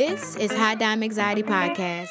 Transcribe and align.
This 0.00 0.34
is 0.36 0.50
High 0.50 0.76
Dime 0.76 1.02
Anxiety 1.02 1.42
Podcast. 1.42 2.08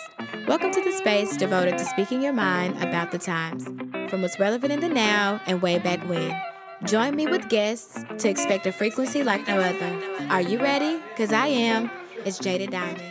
Welcome 0.48 0.70
to 0.70 0.80
the 0.80 0.92
space 0.92 1.36
devoted 1.36 1.80
to 1.80 1.86
speaking 1.86 2.22
your 2.22 2.34
mind 2.34 2.78
about 2.84 3.10
the 3.10 3.18
times, 3.18 3.66
from 4.12 4.22
what's 4.22 4.40
relevant 4.40 4.72
in 4.72 4.80
the 4.80 4.88
now 4.88 5.42
and 5.48 5.60
way 5.60 5.80
back 5.80 6.00
when. 6.08 6.40
Join 6.84 7.16
me 7.16 7.26
with 7.26 7.50
guests 7.50 7.98
to 8.20 8.30
expect 8.30 8.68
a 8.68 8.72
frequency 8.72 9.24
like 9.24 9.48
no 9.48 9.60
other. 9.60 10.28
Are 10.30 10.40
you 10.40 10.60
ready? 10.60 11.02
Because 11.10 11.34
I 11.34 11.48
am. 11.48 11.90
It's 12.26 12.38
Jada 12.38 12.70
Diamond. 12.70 13.02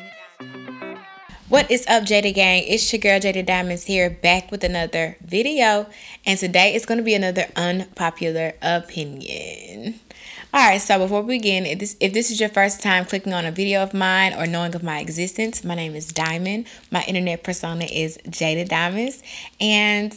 What 1.48 1.68
is 1.72 1.84
up, 1.88 2.04
Jada 2.04 2.32
Gang? 2.32 2.62
It's 2.68 2.92
your 2.92 3.00
girl 3.00 3.18
Jaded 3.18 3.46
Diamonds 3.46 3.82
here, 3.82 4.08
back 4.08 4.52
with 4.52 4.62
another 4.62 5.16
video. 5.22 5.88
And 6.24 6.38
today 6.38 6.72
is 6.72 6.86
going 6.86 6.98
to 6.98 7.04
be 7.04 7.14
another 7.14 7.46
unpopular 7.56 8.52
opinion. 8.62 9.57
Alright, 10.54 10.80
so 10.80 10.98
before 10.98 11.20
we 11.20 11.36
begin, 11.36 11.66
if 11.66 11.78
this, 11.78 11.94
if 12.00 12.14
this 12.14 12.30
is 12.30 12.40
your 12.40 12.48
first 12.48 12.82
time 12.82 13.04
clicking 13.04 13.34
on 13.34 13.44
a 13.44 13.50
video 13.50 13.82
of 13.82 13.92
mine 13.92 14.32
or 14.32 14.46
knowing 14.46 14.74
of 14.74 14.82
my 14.82 14.98
existence, 14.98 15.62
my 15.62 15.74
name 15.74 15.94
is 15.94 16.10
Diamond. 16.10 16.66
My 16.90 17.04
internet 17.06 17.44
persona 17.44 17.84
is 17.84 18.18
Jaded 18.30 18.70
Diamonds. 18.70 19.22
And 19.60 20.16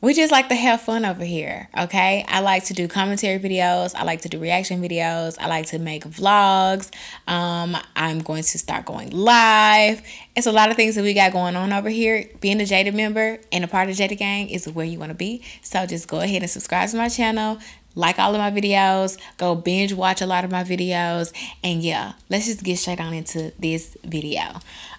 we 0.00 0.14
just 0.14 0.30
like 0.30 0.48
to 0.50 0.54
have 0.54 0.82
fun 0.82 1.04
over 1.04 1.24
here, 1.24 1.68
okay? 1.76 2.24
I 2.28 2.40
like 2.40 2.66
to 2.66 2.74
do 2.74 2.86
commentary 2.86 3.40
videos. 3.40 3.92
I 3.96 4.04
like 4.04 4.20
to 4.20 4.28
do 4.28 4.38
reaction 4.38 4.80
videos. 4.80 5.36
I 5.40 5.48
like 5.48 5.66
to 5.66 5.80
make 5.80 6.04
vlogs. 6.04 6.88
Um, 7.26 7.76
I'm 7.96 8.20
going 8.20 8.44
to 8.44 8.58
start 8.58 8.84
going 8.84 9.10
live. 9.10 10.00
It's 10.36 10.46
a 10.46 10.52
lot 10.52 10.70
of 10.70 10.76
things 10.76 10.94
that 10.94 11.02
we 11.02 11.12
got 11.12 11.32
going 11.32 11.56
on 11.56 11.72
over 11.72 11.88
here. 11.88 12.30
Being 12.40 12.60
a 12.60 12.66
Jaded 12.66 12.94
member 12.94 13.40
and 13.50 13.64
a 13.64 13.68
part 13.68 13.90
of 13.90 13.96
Jaded 13.96 14.18
Gang 14.18 14.48
is 14.48 14.68
where 14.68 14.86
you 14.86 15.00
want 15.00 15.10
to 15.10 15.16
be. 15.16 15.42
So 15.60 15.86
just 15.86 16.06
go 16.06 16.20
ahead 16.20 16.42
and 16.42 16.50
subscribe 16.50 16.88
to 16.90 16.96
my 16.96 17.08
channel 17.08 17.58
like 17.96 18.18
all 18.18 18.32
of 18.34 18.38
my 18.38 18.52
videos, 18.52 19.18
go 19.38 19.56
binge 19.56 19.92
watch 19.92 20.20
a 20.20 20.26
lot 20.26 20.44
of 20.44 20.50
my 20.52 20.62
videos, 20.62 21.32
and 21.64 21.82
yeah, 21.82 22.12
let's 22.30 22.46
just 22.46 22.62
get 22.62 22.78
straight 22.78 23.00
on 23.00 23.12
into 23.12 23.52
this 23.58 23.96
video. 24.04 24.42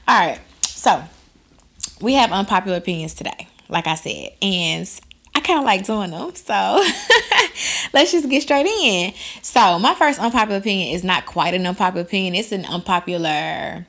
All 0.08 0.20
right, 0.20 0.40
so 0.64 1.04
we 2.02 2.16
have 2.16 2.32
unpopular 2.32 2.78
opinions 2.78 3.14
today, 3.14 3.48
like 3.70 3.88
I 3.88 3.96
said, 3.96 4.32
and 4.42 4.90
I 5.36 5.40
kind 5.40 5.60
of 5.60 5.66
like 5.66 5.86
doing 5.86 6.12
them, 6.12 6.36
so 6.36 6.54
let's 7.94 8.12
just 8.12 8.28
get 8.30 8.42
straight 8.42 8.66
in. 8.66 9.14
So, 9.44 9.78
my 9.80 9.94
first 9.94 10.20
unpopular 10.20 10.58
opinion 10.58 10.96
is 10.96 11.04
not 11.04 11.28
quite 11.28 11.54
an 11.54 11.66
unpopular 11.66 12.02
opinion, 12.02 12.36
it's 12.36 12.52
an 12.52 12.66
unpopular. 12.66 13.86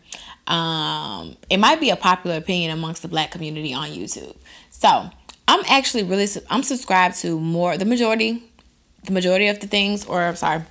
Um, 0.47 1.37
it 1.51 1.59
might 1.59 1.79
be 1.79 1.91
a 1.91 1.97
popular 1.97 2.37
opinion 2.37 2.71
amongst 2.71 3.03
the 3.03 3.09
black 3.09 3.31
community 3.31 3.75
on 3.75 3.89
YouTube. 3.89 4.37
So, 4.71 5.11
I'm 5.49 5.65
actually 5.67 6.05
really 6.05 6.29
I'm 6.51 6.63
subscribed 6.63 7.17
to 7.21 7.41
more 7.41 7.79
the 7.79 7.87
majority 7.87 8.48
the 9.05 9.13
majority 9.13 9.49
of 9.49 9.61
the 9.61 9.67
things, 9.67 10.05
or 10.07 10.23
I'm 10.23 10.37
sorry, 10.37 10.63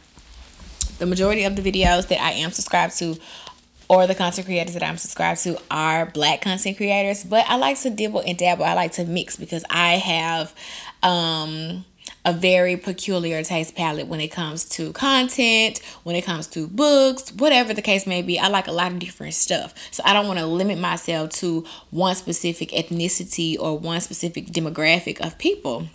the 0.99 1.05
majority 1.05 1.43
of 1.43 1.55
the 1.55 1.61
videos 1.61 2.07
that 2.07 2.21
I 2.21 2.31
am 2.31 2.51
subscribed 2.51 2.97
to 2.97 3.17
or 3.89 4.05
the 4.05 4.15
content 4.15 4.45
creators 4.45 4.73
that 4.73 4.83
I'm 4.83 4.97
subscribed 4.97 5.41
to 5.43 5.57
are 5.71 6.05
black 6.07 6.41
content 6.41 6.77
creators, 6.77 7.23
but 7.23 7.45
I 7.47 7.55
like 7.55 7.79
to 7.81 7.89
dibble 7.89 8.19
and 8.19 8.37
dabble. 8.37 8.65
I 8.65 8.73
like 8.73 8.93
to 8.93 9.05
mix 9.05 9.35
because 9.35 9.63
I 9.69 9.93
have 9.93 10.53
um 11.03 11.85
a 12.25 12.33
very 12.33 12.75
peculiar 12.75 13.41
taste 13.41 13.75
palette 13.75 14.07
when 14.07 14.19
it 14.19 14.29
comes 14.29 14.67
to 14.67 14.91
content, 14.91 15.79
when 16.03 16.15
it 16.15 16.25
comes 16.25 16.47
to 16.47 16.67
books, 16.67 17.31
whatever 17.31 17.73
the 17.73 17.81
case 17.81 18.05
may 18.05 18.21
be. 18.21 18.37
I 18.37 18.49
like 18.49 18.67
a 18.67 18.71
lot 18.73 18.91
of 18.91 18.99
different 18.99 19.33
stuff. 19.33 19.73
So 19.91 20.03
I 20.05 20.11
don't 20.11 20.27
want 20.27 20.39
to 20.39 20.45
limit 20.45 20.77
myself 20.77 21.29
to 21.31 21.65
one 21.89 22.15
specific 22.15 22.69
ethnicity 22.71 23.57
or 23.57 23.77
one 23.77 24.01
specific 24.01 24.47
demographic 24.47 25.21
of 25.21 25.37
people. 25.37 25.87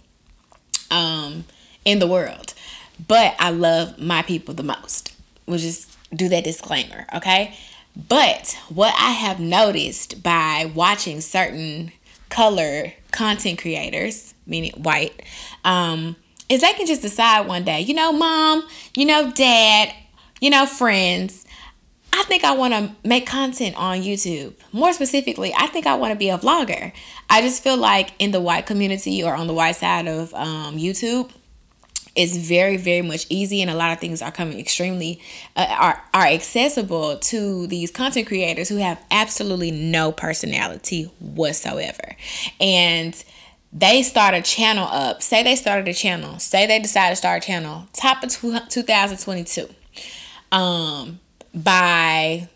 Um 0.91 1.45
in 1.85 1.99
the 1.99 2.07
world. 2.07 2.55
But 3.09 3.35
I 3.39 3.51
love 3.51 3.99
my 3.99 4.23
people 4.23 4.55
the 4.55 4.63
most. 4.63 5.15
We'll 5.47 5.59
just 5.59 5.97
do 6.15 6.29
that 6.29 6.45
disclaimer, 6.45 7.07
okay? 7.15 7.57
But 7.97 8.57
what 8.69 8.95
I 8.99 9.11
have 9.11 9.41
noticed 9.41 10.23
by 10.23 10.71
watching 10.75 11.21
certain 11.21 11.93
color 12.29 12.93
content 13.11 13.61
creators, 13.61 14.35
meaning 14.47 14.73
white, 14.73 15.23
um, 15.65 16.17
is 16.49 16.61
they 16.61 16.73
can 16.75 16.87
just 16.87 17.03
decide 17.03 17.47
one 17.47 17.65
day, 17.65 17.81
you 17.81 17.95
know, 17.95 18.13
mom, 18.13 18.67
you 18.97 19.05
know, 19.05 19.31
dad, 19.33 19.95
you 20.41 20.51
know, 20.51 20.67
friends, 20.67 21.47
I 22.13 22.25
think 22.25 22.45
I 22.45 22.53
want 22.53 22.75
to 22.75 23.09
make 23.09 23.27
content 23.27 23.77
on 23.77 24.01
YouTube. 24.01 24.55
More 24.71 24.93
specifically, 24.93 25.53
I 25.57 25.67
think 25.67 25.87
I 25.87 25.95
want 25.95 26.13
to 26.13 26.19
be 26.19 26.29
a 26.29 26.39
vlogger. 26.39 26.93
I 27.31 27.41
just 27.41 27.63
feel 27.63 27.77
like 27.77 28.13
in 28.19 28.33
the 28.33 28.41
white 28.41 28.67
community 28.67 29.23
or 29.23 29.35
on 29.35 29.47
the 29.47 29.55
white 29.55 29.77
side 29.77 30.07
of 30.07 30.33
um, 30.35 30.77
YouTube, 30.77 31.31
it's 32.15 32.37
very 32.37 32.77
very 32.77 33.03
much 33.03 33.27
easy 33.29 33.63
and 33.63 33.71
a 33.71 33.75
lot 33.75 33.93
of 33.93 33.99
things 33.99 34.21
are 34.21 34.33
coming 34.33 34.59
extremely 34.59 35.21
uh, 35.57 35.67
are 35.79 36.03
are 36.13 36.27
accessible 36.27 37.17
to 37.19 37.67
these 37.67 37.91
content 37.91 38.27
creators 38.27 38.69
who 38.69 38.77
have 38.77 39.03
absolutely 39.11 39.71
no 39.71 40.13
personality 40.13 41.05
whatsoever. 41.21 42.17
And 42.61 43.23
they 43.73 44.03
start 44.03 44.35
a 44.35 44.43
channel 44.43 44.87
up. 44.87 45.23
Say 45.23 45.43
they 45.43 45.57
started 45.57 45.89
a 45.89 45.95
channel. 45.95 46.39
Say 46.39 46.67
they 46.67 46.79
decide 46.79 47.11
to 47.11 47.17
start 47.17 47.43
a 47.43 47.47
channel. 47.47 47.89
Top 47.93 48.23
of 48.23 48.31
2022 48.31 49.69
um 50.51 51.19
by 51.55 52.49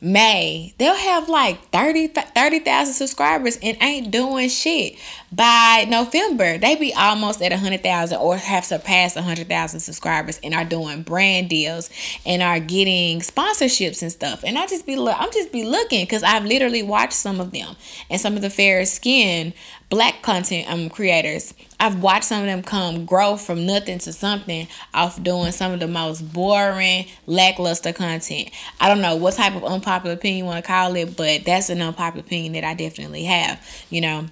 May, 0.00 0.74
they'll 0.76 0.94
have 0.94 1.28
like 1.28 1.70
30,000 1.70 2.34
30, 2.34 2.92
subscribers 2.92 3.58
and 3.62 3.78
ain't 3.80 4.10
doing 4.10 4.50
shit. 4.50 4.98
By 5.36 5.84
November, 5.86 6.56
they 6.56 6.76
be 6.76 6.94
almost 6.94 7.42
at 7.42 7.52
100,000 7.52 8.16
or 8.16 8.38
have 8.38 8.64
surpassed 8.64 9.16
100,000 9.16 9.80
subscribers 9.80 10.40
and 10.42 10.54
are 10.54 10.64
doing 10.64 11.02
brand 11.02 11.50
deals 11.50 11.90
and 12.24 12.42
are 12.42 12.58
getting 12.58 13.20
sponsorships 13.20 14.00
and 14.00 14.10
stuff. 14.10 14.44
And 14.44 14.56
I 14.56 14.66
just 14.66 14.86
be 14.86 14.96
I'm 14.96 15.30
just 15.32 15.52
be 15.52 15.62
looking 15.62 16.06
cuz 16.06 16.22
I've 16.22 16.46
literally 16.46 16.82
watched 16.82 17.12
some 17.12 17.38
of 17.38 17.52
them 17.52 17.76
and 18.08 18.18
some 18.18 18.36
of 18.36 18.40
the 18.40 18.48
fair 18.48 18.86
skin 18.86 19.52
black 19.90 20.22
content 20.22 20.70
um 20.72 20.88
creators. 20.88 21.52
I've 21.78 22.00
watched 22.00 22.24
some 22.24 22.40
of 22.40 22.46
them 22.46 22.62
come 22.62 23.04
grow 23.04 23.36
from 23.36 23.66
nothing 23.66 23.98
to 23.98 24.14
something 24.14 24.68
off 24.94 25.22
doing 25.22 25.52
some 25.52 25.72
of 25.72 25.80
the 25.80 25.86
most 25.86 26.32
boring, 26.32 27.08
lackluster 27.26 27.92
content. 27.92 28.48
I 28.80 28.88
don't 28.88 29.02
know 29.02 29.16
what 29.16 29.34
type 29.34 29.54
of 29.54 29.64
unpopular 29.64 30.14
opinion 30.14 30.38
you 30.38 30.44
want 30.46 30.64
to 30.64 30.66
call 30.66 30.96
it, 30.96 31.14
but 31.14 31.44
that's 31.44 31.68
an 31.68 31.82
unpopular 31.82 32.24
opinion 32.24 32.54
that 32.54 32.64
I 32.64 32.72
definitely 32.72 33.24
have. 33.24 33.60
You 33.90 34.00
know, 34.00 34.26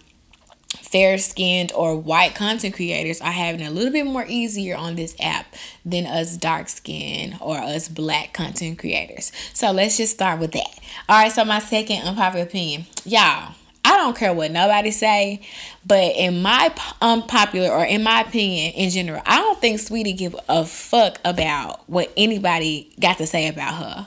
fair 0.77 1.19
skinned 1.19 1.73
or 1.73 1.97
white 1.97 2.35
content 2.35 2.75
creators 2.75 3.21
are 3.21 3.33
having 3.33 3.67
a 3.67 3.71
little 3.71 3.93
bit 3.93 4.07
more 4.07 4.25
easier 4.27 4.77
on 4.77 4.97
this 4.97 5.15
app 5.21 5.47
than 5.85 6.07
us 6.07 6.37
dark 6.37 6.69
skinned 6.69 7.37
or 7.41 7.57
us 7.59 7.89
black 7.89 8.33
content 8.33 8.79
creators. 8.79 9.33
So 9.53 9.71
let's 9.73 9.97
just 9.97 10.13
start 10.15 10.41
with 10.41 10.53
that. 10.53 10.79
All 11.09 11.23
right, 11.23 11.33
so 11.33 11.45
my 11.45 11.59
second 11.59 12.03
unpopular 12.03 12.45
opinion. 12.45 12.87
Y'all 13.05 13.55
I 13.85 13.99
don't 13.99 14.17
care 14.17 14.33
what 14.33 14.51
nobody 14.51 14.91
say, 14.91 15.43
but 15.87 16.17
in 16.17 16.41
my 16.41 16.75
unpopular 17.03 17.69
or 17.69 17.85
in 17.85 18.03
my 18.03 18.23
opinion 18.23 18.73
in 18.73 18.89
general, 18.89 19.21
I 19.27 19.37
don't 19.37 19.61
think 19.61 19.79
Saweetie 19.79 20.17
give 20.17 20.35
a 20.49 20.65
fuck 20.65 21.21
about 21.23 21.87
what 21.89 22.11
anybody 22.17 22.91
got 22.99 23.19
to 23.19 23.27
say 23.27 23.47
about 23.47 23.75
her 23.75 24.07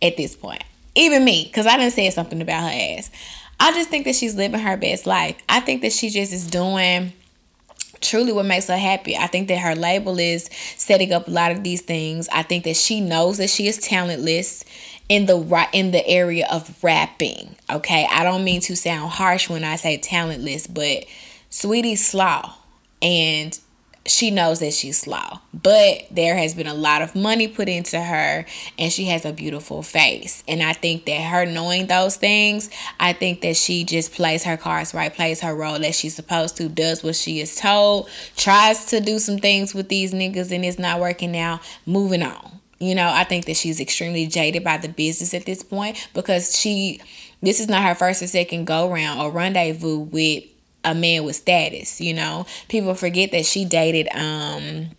at 0.00 0.16
this 0.16 0.34
point. 0.34 0.64
Even 0.94 1.22
me, 1.22 1.44
because 1.44 1.66
I 1.66 1.76
didn't 1.76 1.92
say 1.92 2.08
something 2.10 2.40
about 2.40 2.62
her 2.62 2.96
ass. 2.98 3.10
I 3.60 3.72
just 3.72 3.90
think 3.90 4.06
that 4.06 4.16
she's 4.16 4.34
living 4.34 4.60
her 4.60 4.76
best 4.76 5.06
life. 5.06 5.36
I 5.48 5.60
think 5.60 5.82
that 5.82 5.92
she 5.92 6.08
just 6.08 6.32
is 6.32 6.46
doing 6.46 7.12
truly 8.00 8.32
what 8.32 8.46
makes 8.46 8.68
her 8.68 8.76
happy. 8.78 9.16
I 9.16 9.26
think 9.26 9.48
that 9.48 9.58
her 9.58 9.74
label 9.74 10.18
is 10.18 10.48
setting 10.76 11.12
up 11.12 11.28
a 11.28 11.30
lot 11.30 11.52
of 11.52 11.62
these 11.62 11.82
things. 11.82 12.28
I 12.32 12.42
think 12.42 12.64
that 12.64 12.76
she 12.76 13.00
knows 13.00 13.38
that 13.38 13.50
she 13.50 13.68
is 13.68 13.78
talentless 13.78 14.64
in 15.08 15.26
the 15.26 15.68
in 15.72 15.90
the 15.90 16.06
area 16.06 16.46
of 16.50 16.82
rapping. 16.82 17.56
Okay, 17.68 18.08
I 18.10 18.24
don't 18.24 18.44
mean 18.44 18.60
to 18.62 18.76
sound 18.76 19.10
harsh 19.10 19.50
when 19.50 19.64
I 19.64 19.76
say 19.76 19.98
talentless, 19.98 20.66
but 20.66 21.04
Saweetie 21.50 21.98
slaw, 21.98 22.54
and 23.02 23.58
she 24.06 24.30
knows 24.30 24.60
that 24.60 24.72
she's 24.72 24.98
slow, 24.98 25.40
But 25.52 26.06
there 26.10 26.36
has 26.36 26.54
been 26.54 26.66
a 26.66 26.74
lot 26.74 27.02
of 27.02 27.14
money 27.14 27.46
put 27.46 27.68
into 27.68 28.00
her, 28.00 28.46
and 28.78 28.90
she 28.92 29.04
has 29.06 29.24
a 29.24 29.32
beautiful 29.32 29.82
face. 29.82 30.42
And 30.48 30.62
I 30.62 30.72
think 30.72 31.04
that 31.04 31.20
her 31.20 31.44
knowing 31.44 31.86
those 31.86 32.16
things, 32.16 32.70
I 32.98 33.12
think 33.12 33.42
that 33.42 33.56
she 33.56 33.84
just 33.84 34.12
plays 34.12 34.44
her 34.44 34.56
cards 34.56 34.94
right, 34.94 35.14
plays 35.14 35.40
her 35.40 35.54
role 35.54 35.78
that 35.78 35.94
she's 35.94 36.14
supposed 36.14 36.56
to, 36.56 36.68
does 36.68 37.02
what 37.04 37.14
she 37.14 37.40
is 37.40 37.56
told, 37.56 38.08
tries 38.36 38.86
to 38.86 39.00
do 39.00 39.18
some 39.18 39.38
things 39.38 39.74
with 39.74 39.88
these 39.88 40.14
niggas, 40.14 40.50
and 40.50 40.64
it's 40.64 40.78
not 40.78 40.98
working 40.98 41.36
out. 41.36 41.60
Moving 41.84 42.22
on 42.22 42.60
you 42.82 42.94
know, 42.94 43.10
I 43.12 43.24
think 43.24 43.44
that 43.44 43.58
she's 43.58 43.78
extremely 43.78 44.26
jaded 44.26 44.64
by 44.64 44.78
the 44.78 44.88
business 44.88 45.34
at 45.34 45.44
this 45.44 45.62
point 45.62 46.08
because 46.14 46.58
she, 46.58 46.98
this 47.42 47.60
is 47.60 47.68
not 47.68 47.82
her 47.82 47.94
first 47.94 48.22
or 48.22 48.26
second 48.26 48.64
go 48.64 48.90
round 48.90 49.20
or 49.20 49.30
rendezvous 49.30 49.98
with 49.98 50.44
a 50.84 50.94
man 50.94 51.24
with 51.24 51.36
status. 51.36 52.00
You 52.00 52.14
know, 52.14 52.46
people 52.68 52.94
forget 52.94 53.32
that 53.32 53.46
she 53.46 53.64
dated 53.64 54.08
um 54.14 54.90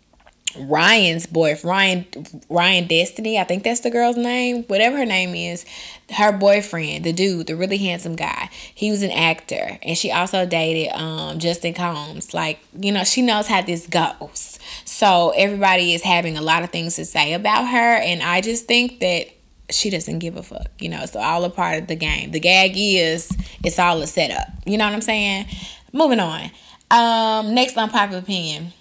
Ryan's 0.57 1.25
boyfriend, 1.25 1.63
Ryan 1.63 2.05
Ryan 2.49 2.87
Destiny, 2.87 3.39
I 3.39 3.43
think 3.43 3.63
that's 3.63 3.81
the 3.81 3.89
girl's 3.89 4.17
name, 4.17 4.63
whatever 4.63 4.97
her 4.97 5.05
name 5.05 5.33
is, 5.33 5.65
her 6.11 6.31
boyfriend, 6.31 7.05
the 7.05 7.13
dude, 7.13 7.47
the 7.47 7.55
really 7.55 7.77
handsome 7.77 8.15
guy. 8.15 8.49
He 8.73 8.91
was 8.91 9.01
an 9.01 9.11
actor, 9.11 9.79
and 9.81 9.97
she 9.97 10.11
also 10.11 10.45
dated 10.45 10.93
um 10.93 11.39
Justin 11.39 11.73
Combs. 11.73 12.33
Like 12.33 12.59
you 12.79 12.91
know, 12.91 13.03
she 13.03 13.21
knows 13.21 13.47
how 13.47 13.61
this 13.61 13.87
goes. 13.87 14.59
So 14.85 15.31
everybody 15.35 15.93
is 15.93 16.03
having 16.03 16.37
a 16.37 16.41
lot 16.41 16.63
of 16.63 16.69
things 16.69 16.95
to 16.97 17.05
say 17.05 17.33
about 17.33 17.67
her, 17.67 17.95
and 17.95 18.21
I 18.21 18.41
just 18.41 18.65
think 18.65 18.99
that 18.99 19.27
she 19.71 19.89
doesn't 19.89 20.19
give 20.19 20.35
a 20.37 20.43
fuck. 20.43 20.69
You 20.79 20.89
know, 20.89 21.01
it's 21.01 21.15
all 21.15 21.43
a 21.43 21.49
part 21.49 21.79
of 21.79 21.87
the 21.87 21.95
game. 21.95 22.31
The 22.31 22.39
gag 22.39 22.73
is 22.75 23.31
it's 23.63 23.79
all 23.79 24.01
a 24.01 24.07
setup. 24.07 24.47
You 24.65 24.77
know 24.77 24.85
what 24.85 24.93
I'm 24.93 25.01
saying? 25.01 25.47
Moving 25.93 26.19
on. 26.19 26.51
Um, 26.89 27.53
next 27.53 27.77
unpopular 27.77 28.19
opinion. 28.21 28.73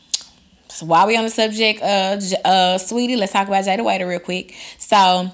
So 0.69 0.87
while 0.87 1.07
we 1.07 1.17
on 1.17 1.25
the 1.25 1.31
subject 1.31 1.81
of 1.81 2.19
uh, 2.45 2.79
Saweetie, 2.79 3.17
let's 3.17 3.33
talk 3.33 3.49
about 3.49 3.65
Jayda 3.65 3.81
Wayda 3.81 4.09
real 4.09 4.21
quick. 4.21 4.55
So 4.79 5.31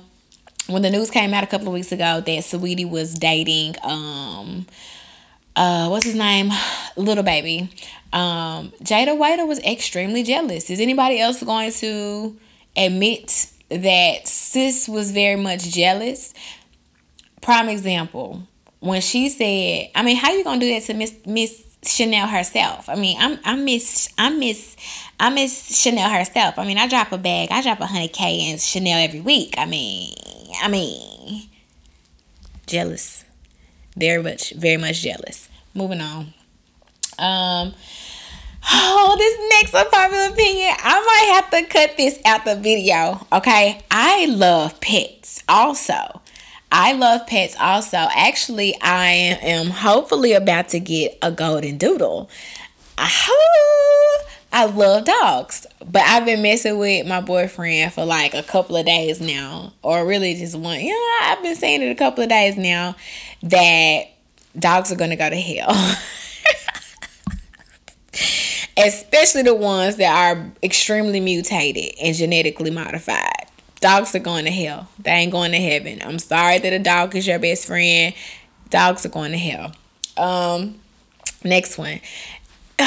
when 0.66 0.82
the 0.82 0.90
news 0.90 1.10
came 1.10 1.32
out 1.32 1.44
a 1.44 1.46
couple 1.46 1.68
of 1.68 1.72
weeks 1.72 1.92
ago 1.92 2.20
that 2.20 2.26
Saweetie 2.26 2.88
was 2.88 3.14
dating 3.14 3.76
um 3.82 4.66
uh 5.54 5.88
what's 5.88 6.04
his 6.04 6.14
name 6.14 6.50
Lil 6.96 7.22
Baby 7.22 7.70
um 8.12 8.72
Jayda 8.82 9.16
Wayda 9.16 9.46
was 9.46 9.60
extremely 9.60 10.22
jealous 10.22 10.70
is 10.70 10.80
anybody 10.80 11.20
else 11.20 11.42
going 11.42 11.72
to 11.72 12.36
admit 12.76 13.50
that 13.70 14.26
sis 14.26 14.88
was 14.88 15.10
very 15.12 15.36
much 15.40 15.64
jealous. 15.64 16.32
Prime 17.40 17.68
example 17.68 18.46
when 18.80 19.00
she 19.00 19.28
said 19.28 19.90
i 19.94 20.02
mean 20.02 20.16
how 20.16 20.32
you 20.32 20.44
gonna 20.44 20.60
do 20.60 20.68
that 20.68 20.82
to 20.82 20.94
miss 20.94 21.14
miss 21.26 21.62
chanel 21.84 22.26
herself? 22.26 22.88
I 22.88 22.94
mean 22.96 23.16
i'm 23.20 23.38
i 23.44 23.54
miss 23.56 24.08
i 24.18 24.30
miss 24.30 24.76
i 25.20 25.30
miss 25.30 25.80
chanel 25.80 26.10
herself. 26.10 26.58
I 26.58 26.66
mean 26.66 26.78
i 26.78 26.86
drop 26.86 27.12
a 27.12 27.18
bag 27.18 27.48
i 27.50 27.62
drop 27.62 27.80
a 27.80 27.86
hundred 27.86 28.12
k 28.12 28.50
in 28.50 28.58
chanel 28.58 28.98
every 28.98 29.20
week. 29.20 29.54
I 29.58 29.66
mean 29.66 30.14
i 30.62 30.68
mean 30.68 31.48
jealous. 32.66 33.24
Very 33.96 34.22
much 34.22 34.52
very 34.54 34.76
much 34.76 35.02
jealous. 35.02 35.48
Moving 35.74 36.00
on. 36.00 36.34
Um 37.18 37.74
Oh, 38.68 39.14
this 39.16 39.38
next 39.60 39.74
unpopular 39.74 40.26
opinion, 40.32 40.74
I 40.76 40.98
might 40.98 41.05
have 41.36 41.50
to 41.50 41.62
cut 41.64 41.96
this 41.96 42.18
out 42.24 42.44
the 42.44 42.56
video. 42.56 43.26
Okay. 43.32 43.80
I 43.90 44.26
love 44.26 44.80
pets 44.80 45.42
also. 45.48 46.22
I 46.72 46.92
love 46.92 47.26
pets 47.26 47.56
also. 47.60 47.96
Actually, 47.96 48.74
I 48.80 49.38
am 49.42 49.66
hopefully 49.66 50.32
about 50.32 50.70
to 50.70 50.80
get 50.80 51.16
a 51.22 51.30
golden 51.30 51.78
doodle. 51.78 52.30
I 54.52 54.64
love 54.64 55.04
dogs, 55.04 55.66
but 55.84 56.02
I've 56.02 56.24
been 56.24 56.40
messing 56.40 56.78
with 56.78 57.06
my 57.06 57.20
boyfriend 57.20 57.92
for 57.92 58.06
like 58.06 58.32
a 58.32 58.42
couple 58.42 58.76
of 58.76 58.86
days 58.86 59.20
now, 59.20 59.74
or 59.82 60.06
really 60.06 60.34
just 60.34 60.56
one. 60.56 60.80
Yeah, 60.80 60.94
I've 61.22 61.42
been 61.42 61.56
saying 61.56 61.82
it 61.82 61.90
a 61.90 61.94
couple 61.94 62.24
of 62.24 62.30
days 62.30 62.56
now 62.56 62.96
that 63.42 64.04
dogs 64.58 64.90
are 64.90 64.96
gonna 64.96 65.16
go 65.16 65.28
to 65.28 65.36
hell. 65.36 65.96
especially 68.76 69.42
the 69.42 69.54
ones 69.54 69.96
that 69.96 70.12
are 70.14 70.52
extremely 70.62 71.20
mutated 71.20 71.94
and 72.02 72.14
genetically 72.14 72.70
modified. 72.70 73.46
Dogs 73.80 74.14
are 74.14 74.20
going 74.20 74.44
to 74.44 74.50
hell. 74.50 74.88
They 74.98 75.10
ain't 75.10 75.32
going 75.32 75.52
to 75.52 75.58
heaven. 75.58 76.00
I'm 76.02 76.18
sorry 76.18 76.58
that 76.58 76.72
a 76.72 76.78
dog 76.78 77.14
is 77.14 77.26
your 77.26 77.38
best 77.38 77.66
friend. 77.66 78.14
Dogs 78.70 79.04
are 79.06 79.10
going 79.10 79.32
to 79.32 79.38
hell. 79.38 79.72
Um, 80.16 80.78
next 81.44 81.78
one. 81.78 82.00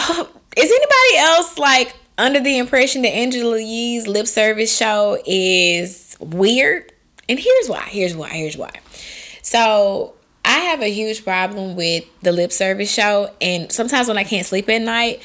Is 0.58 0.72
anybody 0.72 1.18
else 1.18 1.58
like 1.58 1.96
under 2.18 2.40
the 2.40 2.58
impression 2.58 3.04
that 3.04 3.10
Angela 3.10 3.62
Yee's 3.62 4.08
lip 4.08 4.28
service 4.28 4.76
show 4.76 5.18
is 5.26 6.18
weird? 6.20 6.92
And 7.30 7.40
here's 7.40 7.70
why. 7.70 7.84
Here's 7.84 8.16
why. 8.16 8.30
Here's 8.30 8.58
why. 8.58 8.72
So 9.42 10.16
I 10.44 10.60
have 10.60 10.82
a 10.82 10.92
huge 10.92 11.24
problem 11.24 11.76
with 11.76 12.04
the 12.24 12.32
lip 12.32 12.52
service 12.52 12.92
show, 12.92 13.32
and 13.40 13.72
sometimes 13.72 14.08
when 14.08 14.18
I 14.18 14.24
can't 14.24 14.46
sleep 14.46 14.68
at 14.70 14.82
night, 14.82 15.22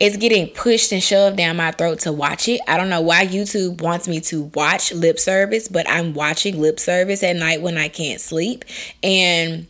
it's 0.00 0.16
getting 0.16 0.48
pushed 0.48 0.92
and 0.92 1.02
shoved 1.02 1.36
down 1.36 1.56
my 1.56 1.72
throat 1.72 2.00
to 2.00 2.12
watch 2.12 2.48
it. 2.48 2.60
I 2.68 2.76
don't 2.76 2.88
know 2.88 3.00
why 3.00 3.26
YouTube 3.26 3.80
wants 3.82 4.06
me 4.06 4.20
to 4.22 4.44
watch 4.54 4.92
lip 4.92 5.18
service, 5.18 5.66
but 5.66 5.88
I'm 5.88 6.14
watching 6.14 6.60
lip 6.60 6.78
service 6.78 7.22
at 7.22 7.36
night 7.36 7.62
when 7.62 7.76
I 7.76 7.88
can't 7.88 8.20
sleep. 8.20 8.64
And 9.02 9.66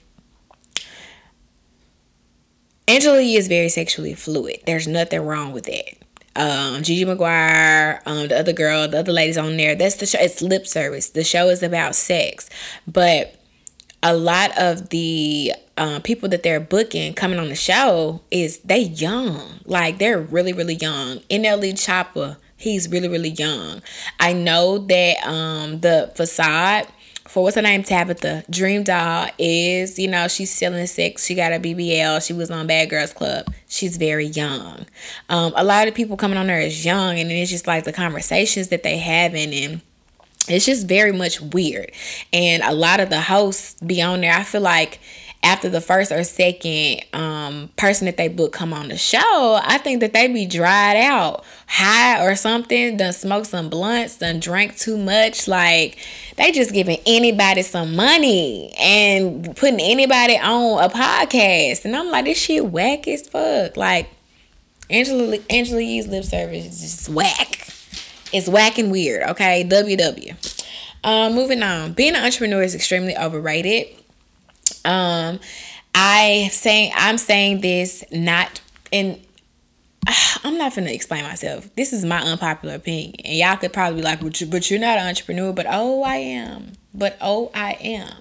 Angela 2.86 3.20
Yee 3.20 3.36
is 3.36 3.48
very 3.48 3.68
sexually 3.68 4.14
fluid. 4.14 4.60
There's 4.66 4.86
nothing 4.86 5.20
wrong 5.22 5.52
with 5.52 5.64
that. 5.64 5.94
Um, 6.36 6.82
Gigi 6.82 7.04
Maguire, 7.04 8.00
um, 8.06 8.28
the 8.28 8.38
other 8.38 8.52
girl, 8.52 8.86
the 8.86 9.00
other 9.00 9.12
ladies 9.12 9.36
on 9.38 9.56
there. 9.56 9.74
That's 9.74 9.96
the 9.96 10.06
show. 10.06 10.18
It's 10.20 10.40
lip 10.40 10.66
service. 10.66 11.10
The 11.10 11.24
show 11.24 11.48
is 11.48 11.62
about 11.62 11.96
sex, 11.96 12.48
but 12.86 13.37
a 14.02 14.14
lot 14.14 14.56
of 14.58 14.90
the 14.90 15.52
uh, 15.76 16.00
people 16.00 16.28
that 16.28 16.42
they're 16.42 16.60
booking 16.60 17.14
coming 17.14 17.38
on 17.38 17.48
the 17.48 17.54
show 17.54 18.20
is 18.30 18.58
they 18.60 18.80
young. 18.80 19.60
Like 19.64 19.98
they're 19.98 20.20
really 20.20 20.52
really 20.52 20.74
young. 20.74 21.18
NLE 21.30 21.74
Choppa 21.74 22.36
he's 22.58 22.88
really 22.88 23.08
really 23.08 23.30
young. 23.30 23.80
I 24.20 24.34
know 24.34 24.78
that 24.78 25.26
um 25.26 25.80
the 25.80 26.12
facade 26.14 26.88
for 27.26 27.42
what's 27.42 27.56
her 27.56 27.62
name? 27.62 27.82
Tabitha 27.82 28.44
Dream 28.50 28.82
Doll 28.82 29.28
is 29.38 29.98
you 29.98 30.08
know 30.08 30.28
she's 30.28 30.50
selling 30.50 30.86
sex 30.86 31.24
she 31.24 31.34
got 31.34 31.52
a 31.52 31.58
BBL 31.58 32.26
she 32.26 32.32
was 32.34 32.50
on 32.50 32.66
Bad 32.66 32.90
Girls 32.90 33.12
Club. 33.12 33.46
She's 33.68 33.96
very 33.96 34.26
young. 34.26 34.86
Um 35.28 35.54
a 35.56 35.64
lot 35.64 35.88
of 35.88 35.94
people 35.94 36.16
coming 36.16 36.36
on 36.36 36.48
there 36.48 36.60
is 36.60 36.84
young 36.84 37.18
and 37.18 37.30
it's 37.30 37.50
just 37.50 37.66
like 37.66 37.84
the 37.84 37.92
conversations 37.92 38.68
that 38.68 38.82
they 38.82 38.98
having 38.98 39.54
and 39.54 39.80
it's 40.50 40.66
just 40.66 40.86
very 40.86 41.12
much 41.12 41.40
weird. 41.40 41.92
And 42.32 42.62
a 42.62 42.72
lot 42.72 43.00
of 43.00 43.10
the 43.10 43.20
hosts 43.20 43.80
be 43.80 44.02
on 44.02 44.20
there. 44.20 44.32
I 44.32 44.42
feel 44.42 44.60
like 44.60 45.00
after 45.42 45.68
the 45.68 45.80
first 45.80 46.10
or 46.10 46.24
second 46.24 47.02
um, 47.12 47.70
person 47.76 48.06
that 48.06 48.16
they 48.16 48.28
book 48.28 48.52
come 48.52 48.72
on 48.72 48.88
the 48.88 48.96
show, 48.96 49.60
I 49.62 49.78
think 49.78 50.00
that 50.00 50.12
they 50.12 50.26
be 50.26 50.46
dried 50.46 50.96
out, 50.96 51.44
high 51.68 52.24
or 52.24 52.34
something, 52.34 52.96
done 52.96 53.12
smoke 53.12 53.44
some 53.44 53.68
blunts, 53.68 54.18
done 54.18 54.40
drank 54.40 54.76
too 54.76 54.98
much. 54.98 55.46
Like 55.46 55.98
they 56.36 56.50
just 56.50 56.72
giving 56.72 56.98
anybody 57.06 57.62
some 57.62 57.94
money 57.94 58.72
and 58.80 59.56
putting 59.56 59.80
anybody 59.80 60.36
on 60.38 60.82
a 60.82 60.88
podcast. 60.88 61.84
And 61.84 61.94
I'm 61.94 62.10
like, 62.10 62.24
this 62.24 62.38
shit 62.38 62.66
whack 62.66 63.06
as 63.06 63.28
fuck. 63.28 63.76
Like 63.76 64.08
Angela 64.90 65.38
Angela 65.50 65.80
Yee's 65.80 66.08
lip 66.08 66.24
service 66.24 66.66
is 66.66 66.80
just 66.80 67.08
whack. 67.08 67.68
It's 68.32 68.48
whack 68.48 68.78
and 68.78 68.90
weird, 68.90 69.22
okay? 69.30 69.64
WW. 69.66 70.36
Um, 71.04 71.34
moving 71.34 71.62
on. 71.62 71.92
Being 71.92 72.16
an 72.16 72.24
entrepreneur 72.24 72.62
is 72.62 72.74
extremely 72.74 73.16
overrated. 73.16 73.86
Um, 74.84 75.38
I 75.94 76.48
saying 76.52 76.92
I'm 76.94 77.18
saying 77.18 77.60
this 77.60 78.04
not 78.12 78.60
in 78.90 79.20
I'm 80.44 80.58
not 80.58 80.74
gonna 80.74 80.90
explain 80.90 81.24
myself. 81.24 81.68
This 81.74 81.92
is 81.92 82.04
my 82.04 82.20
unpopular 82.20 82.74
opinion, 82.74 83.14
and 83.24 83.36
y'all 83.36 83.56
could 83.56 83.72
probably 83.72 84.00
be 84.00 84.04
like, 84.04 84.20
"But 84.20 84.70
you're 84.70 84.80
not 84.80 84.98
an 84.98 85.06
entrepreneur." 85.06 85.52
But 85.52 85.66
oh, 85.68 86.02
I 86.02 86.16
am. 86.16 86.72
But 86.94 87.16
oh, 87.20 87.50
I 87.54 87.72
am. 87.80 88.14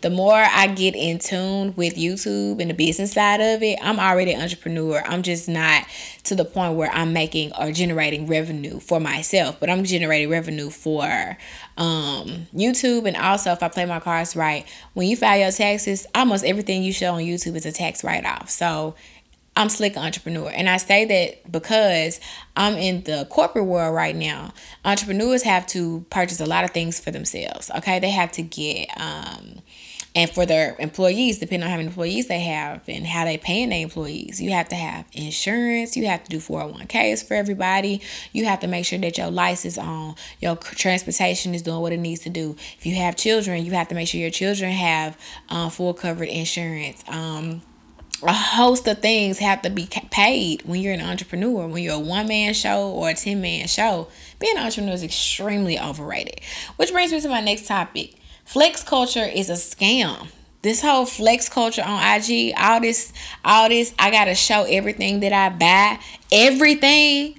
The 0.00 0.10
more 0.10 0.34
I 0.34 0.66
get 0.68 0.94
in 0.94 1.18
tune 1.18 1.74
with 1.76 1.94
YouTube 1.96 2.60
and 2.60 2.70
the 2.70 2.74
business 2.74 3.12
side 3.12 3.40
of 3.40 3.62
it, 3.62 3.78
I'm 3.82 3.98
already 3.98 4.32
an 4.32 4.42
entrepreneur. 4.42 5.02
I'm 5.06 5.22
just 5.22 5.48
not 5.48 5.84
to 6.24 6.34
the 6.34 6.44
point 6.44 6.74
where 6.76 6.90
I'm 6.90 7.12
making 7.12 7.52
or 7.58 7.72
generating 7.72 8.26
revenue 8.26 8.80
for 8.80 9.00
myself, 9.00 9.60
but 9.60 9.70
I'm 9.70 9.84
generating 9.84 10.30
revenue 10.30 10.70
for 10.70 11.36
um, 11.76 12.46
YouTube. 12.54 13.06
And 13.06 13.16
also, 13.16 13.52
if 13.52 13.62
I 13.62 13.68
play 13.68 13.84
my 13.84 14.00
cards 14.00 14.34
right, 14.36 14.66
when 14.94 15.08
you 15.08 15.16
file 15.16 15.38
your 15.38 15.52
taxes, 15.52 16.06
almost 16.14 16.44
everything 16.44 16.82
you 16.82 16.92
show 16.92 17.14
on 17.14 17.20
YouTube 17.20 17.56
is 17.56 17.66
a 17.66 17.72
tax 17.72 18.02
write 18.04 18.24
off. 18.24 18.50
So 18.50 18.94
I'm 19.56 19.68
slick 19.68 19.96
entrepreneur. 19.96 20.50
And 20.50 20.68
I 20.68 20.78
say 20.78 21.04
that 21.04 21.50
because 21.50 22.20
I'm 22.56 22.74
in 22.74 23.04
the 23.04 23.26
corporate 23.30 23.66
world 23.66 23.94
right 23.94 24.16
now. 24.16 24.52
Entrepreneurs 24.84 25.42
have 25.44 25.66
to 25.68 26.04
purchase 26.10 26.40
a 26.40 26.46
lot 26.46 26.64
of 26.64 26.70
things 26.70 26.98
for 26.98 27.10
themselves. 27.10 27.70
Okay. 27.78 27.98
They 27.98 28.10
have 28.10 28.32
to 28.32 28.42
get 28.42 28.88
um 29.00 29.62
and 30.16 30.30
for 30.30 30.46
their 30.46 30.76
employees, 30.78 31.38
depending 31.38 31.64
on 31.64 31.70
how 31.70 31.76
many 31.76 31.88
employees 31.88 32.28
they 32.28 32.38
have 32.38 32.82
and 32.88 33.04
how 33.04 33.24
they 33.24 33.36
paying 33.36 33.70
their 33.70 33.82
employees, 33.82 34.40
you 34.40 34.50
have 34.52 34.68
to 34.68 34.76
have 34.76 35.06
insurance. 35.12 35.96
You 35.96 36.06
have 36.06 36.22
to 36.22 36.30
do 36.30 36.38
401ks 36.38 37.26
for 37.26 37.34
everybody. 37.34 38.00
You 38.32 38.44
have 38.44 38.60
to 38.60 38.68
make 38.68 38.86
sure 38.86 38.98
that 39.00 39.18
your 39.18 39.30
license 39.32 39.76
on 39.76 40.14
your 40.40 40.54
transportation 40.54 41.52
is 41.52 41.62
doing 41.62 41.80
what 41.80 41.92
it 41.92 41.98
needs 41.98 42.20
to 42.22 42.30
do. 42.30 42.54
If 42.78 42.86
you 42.86 42.94
have 42.94 43.16
children, 43.16 43.64
you 43.64 43.72
have 43.72 43.88
to 43.88 43.96
make 43.96 44.06
sure 44.06 44.20
your 44.20 44.30
children 44.30 44.70
have 44.70 45.18
um, 45.48 45.70
full 45.70 45.94
covered 45.94 46.28
insurance. 46.28 47.02
Um, 47.08 47.62
a 48.22 48.32
host 48.32 48.86
of 48.86 49.00
things 49.00 49.38
have 49.38 49.62
to 49.62 49.70
be 49.70 49.88
paid 50.10 50.62
when 50.62 50.80
you're 50.80 50.94
an 50.94 51.00
entrepreneur. 51.00 51.66
When 51.66 51.82
you're 51.82 51.94
a 51.94 51.98
one 51.98 52.28
man 52.28 52.54
show 52.54 52.90
or 52.90 53.10
a 53.10 53.14
10 53.14 53.40
man 53.40 53.66
show, 53.66 54.08
being 54.38 54.56
an 54.56 54.64
entrepreneur 54.64 54.94
is 54.94 55.02
extremely 55.02 55.78
overrated. 55.78 56.40
Which 56.76 56.92
brings 56.92 57.12
me 57.12 57.20
to 57.20 57.28
my 57.28 57.40
next 57.40 57.66
topic 57.66 58.14
flex 58.44 58.82
culture 58.82 59.24
is 59.24 59.50
a 59.50 59.54
scam. 59.54 60.28
This 60.62 60.80
whole 60.80 61.04
flex 61.04 61.48
culture 61.48 61.82
on 61.84 62.00
IG, 62.00 62.54
all 62.56 62.80
this, 62.80 63.12
all 63.44 63.68
this, 63.68 63.92
I 63.98 64.10
gotta 64.10 64.34
show 64.34 64.64
everything 64.64 65.20
that 65.20 65.32
I 65.32 65.50
buy, 65.50 66.02
everything, 66.32 67.38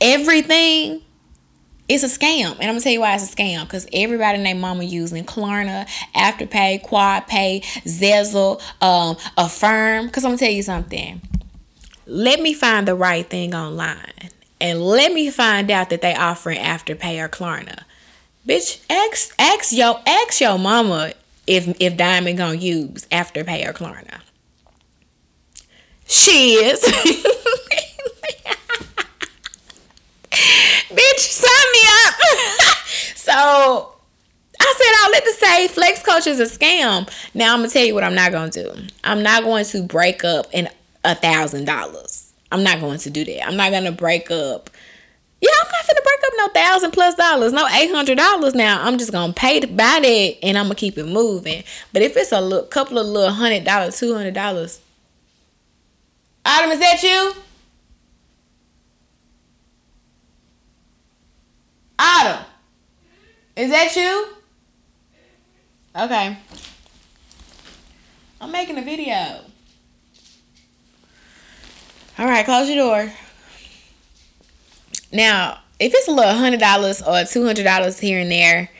everything 0.00 1.03
it's 1.88 2.02
a 2.02 2.06
scam. 2.06 2.52
And 2.52 2.62
I'm 2.62 2.68
gonna 2.68 2.80
tell 2.80 2.92
you 2.92 3.00
why 3.00 3.14
it's 3.14 3.30
a 3.32 3.36
scam. 3.36 3.64
Because 3.64 3.86
everybody 3.92 4.38
named 4.38 4.60
mama 4.60 4.84
using 4.84 5.24
Klarna, 5.24 5.88
Afterpay, 6.14 6.82
QuadPay, 6.84 7.62
Sezzle, 7.84 8.60
um, 8.82 9.16
Affirm. 9.36 10.06
Because 10.06 10.24
I'm 10.24 10.30
gonna 10.30 10.38
tell 10.38 10.50
you 10.50 10.62
something. 10.62 11.20
Let 12.06 12.40
me 12.40 12.54
find 12.54 12.88
the 12.88 12.94
right 12.94 13.28
thing 13.28 13.54
online. 13.54 14.30
And 14.60 14.82
let 14.82 15.12
me 15.12 15.30
find 15.30 15.70
out 15.70 15.90
that 15.90 16.00
they 16.00 16.14
offering 16.14 16.58
Afterpay 16.58 17.22
or 17.22 17.28
Klarna. 17.28 17.82
Bitch, 18.46 18.80
ask 18.90 19.34
ask 19.38 19.72
yo 19.72 20.00
ask 20.06 20.40
yo 20.40 20.58
mama 20.58 21.12
if 21.46 21.68
if 21.80 21.96
Diamond 21.96 22.38
gonna 22.38 22.54
use 22.54 23.06
Afterpay 23.10 23.66
or 23.66 23.72
Klarna. 23.72 24.20
She 26.06 26.54
is. 26.54 26.80
Bitch, 30.90 31.18
sign. 31.18 31.63
So 33.14 33.92
I 34.60 34.74
said 34.78 35.04
all 35.04 35.10
let 35.10 35.24
to 35.24 35.32
say 35.32 35.68
flex 35.68 36.02
coach 36.02 36.26
is 36.26 36.40
a 36.40 36.44
scam. 36.44 37.08
Now 37.34 37.52
I'm 37.52 37.60
gonna 37.60 37.70
tell 37.70 37.84
you 37.84 37.94
what 37.94 38.04
I'm 38.04 38.14
not 38.14 38.32
gonna 38.32 38.50
do. 38.50 38.72
I'm 39.02 39.22
not 39.22 39.42
going 39.44 39.64
to 39.66 39.82
break 39.82 40.24
up 40.24 40.46
in 40.52 40.68
a 41.04 41.14
thousand 41.14 41.64
dollars. 41.66 42.32
I'm 42.50 42.62
not 42.62 42.80
going 42.80 42.98
to 42.98 43.10
do 43.10 43.24
that. 43.24 43.46
I'm 43.46 43.56
not 43.56 43.72
gonna 43.72 43.92
break 43.92 44.30
up. 44.30 44.70
Yeah, 45.40 45.50
I'm 45.60 45.70
not 45.72 45.86
gonna 45.86 46.00
break 46.02 46.20
up 46.24 46.32
no 46.36 46.48
thousand 46.48 46.90
plus 46.92 47.14
dollars, 47.16 47.52
no 47.52 47.66
eight 47.66 47.90
hundred 47.90 48.16
dollars. 48.16 48.54
Now 48.54 48.82
I'm 48.82 48.96
just 48.96 49.12
gonna 49.12 49.32
pay 49.32 49.60
to 49.60 49.66
buy 49.66 50.00
that, 50.02 50.34
and 50.42 50.56
I'm 50.56 50.66
gonna 50.66 50.74
keep 50.74 50.96
it 50.96 51.06
moving. 51.06 51.64
But 51.92 52.02
if 52.02 52.16
it's 52.16 52.32
a 52.32 52.40
little, 52.40 52.66
couple 52.66 52.98
of 52.98 53.06
little 53.06 53.34
hundred 53.34 53.64
dollars, 53.64 53.98
two 53.98 54.14
hundred 54.14 54.34
dollars, 54.34 54.80
Adam, 56.46 56.70
is 56.70 56.78
that 56.78 57.02
you? 57.02 57.34
Adam, 61.98 62.44
is 63.56 63.70
that 63.70 63.94
you? 63.96 64.28
Okay. 65.96 66.36
I'm 68.40 68.50
making 68.52 68.78
a 68.78 68.82
video. 68.82 69.40
All 72.18 72.26
right, 72.26 72.44
close 72.44 72.68
your 72.68 72.76
door. 72.76 73.12
Now, 75.12 75.60
if 75.78 75.92
it's 75.94 76.08
a 76.08 76.12
little 76.12 76.34
hundred 76.34 76.60
dollars 76.60 77.02
or 77.02 77.24
two 77.24 77.44
hundred 77.44 77.64
dollars 77.64 77.98
here 77.98 78.18
and 78.20 78.30
there, 78.30 78.70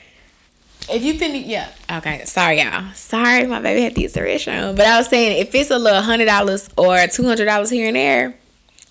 if 0.91 1.03
you 1.03 1.19
finish, 1.19 1.47
yeah. 1.47 1.71
Okay, 1.91 2.25
sorry 2.25 2.61
y'all. 2.61 2.93
Sorry, 2.95 3.47
my 3.47 3.61
baby 3.61 3.83
had 3.83 3.95
to 3.95 4.03
use 4.03 4.13
the 4.13 4.21
restroom. 4.21 4.77
But 4.77 4.87
I 4.87 4.99
was 4.99 5.09
saying, 5.09 5.39
if 5.39 5.55
it's 5.55 5.71
a 5.71 5.79
little 5.79 6.03
hundred 6.03 6.27
dollars 6.27 6.69
or 6.77 7.07
two 7.07 7.25
hundred 7.25 7.47
dollars 7.47 7.71
here 7.71 7.87
and 7.87 7.97
there, 7.97 8.37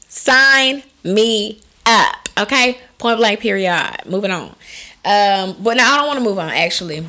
sign 0.07 0.83
me 1.03 1.61
up. 1.85 2.22
Okay, 2.37 2.79
point 2.97 3.17
blank. 3.17 3.39
Period. 3.39 3.97
Moving 4.05 4.31
on. 4.31 4.55
Um, 5.05 5.57
but 5.59 5.77
now 5.77 5.93
I 5.93 5.97
don't 5.97 6.07
want 6.07 6.19
to 6.19 6.25
move 6.25 6.39
on 6.39 6.49
actually. 6.49 7.05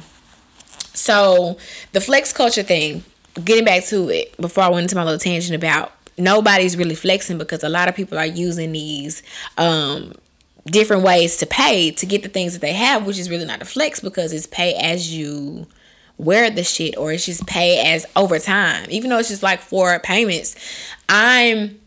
So 0.94 1.58
the 1.92 2.00
flex 2.00 2.32
culture 2.32 2.62
thing. 2.62 3.04
Getting 3.44 3.64
back 3.64 3.84
to 3.86 4.10
it 4.10 4.36
before 4.36 4.62
I 4.62 4.68
went 4.68 4.84
into 4.84 4.94
my 4.94 5.02
little 5.02 5.18
tangent 5.18 5.56
about 5.56 5.92
nobody's 6.16 6.76
really 6.76 6.94
flexing 6.94 7.36
because 7.36 7.64
a 7.64 7.68
lot 7.68 7.88
of 7.88 7.96
people 7.96 8.16
are 8.16 8.26
using 8.26 8.70
these 8.70 9.24
um, 9.58 10.12
different 10.66 11.02
ways 11.02 11.36
to 11.38 11.46
pay 11.46 11.90
to 11.90 12.06
get 12.06 12.22
the 12.22 12.28
things 12.28 12.52
that 12.52 12.60
they 12.60 12.72
have, 12.72 13.06
which 13.06 13.18
is 13.18 13.28
really 13.28 13.44
not 13.44 13.60
a 13.60 13.64
flex 13.64 13.98
because 14.00 14.32
it's 14.32 14.46
pay 14.46 14.74
as 14.74 15.12
you 15.12 15.66
wear 16.16 16.48
the 16.48 16.62
shit 16.62 16.96
or 16.96 17.12
it's 17.12 17.26
just 17.26 17.46
pay 17.46 17.92
as 17.92 18.06
over 18.14 18.38
time. 18.38 18.86
Even 18.88 19.10
though 19.10 19.18
it's 19.18 19.28
just 19.28 19.42
like 19.42 19.60
four 19.60 19.98
payments. 20.00 20.54
I'm 21.08 21.80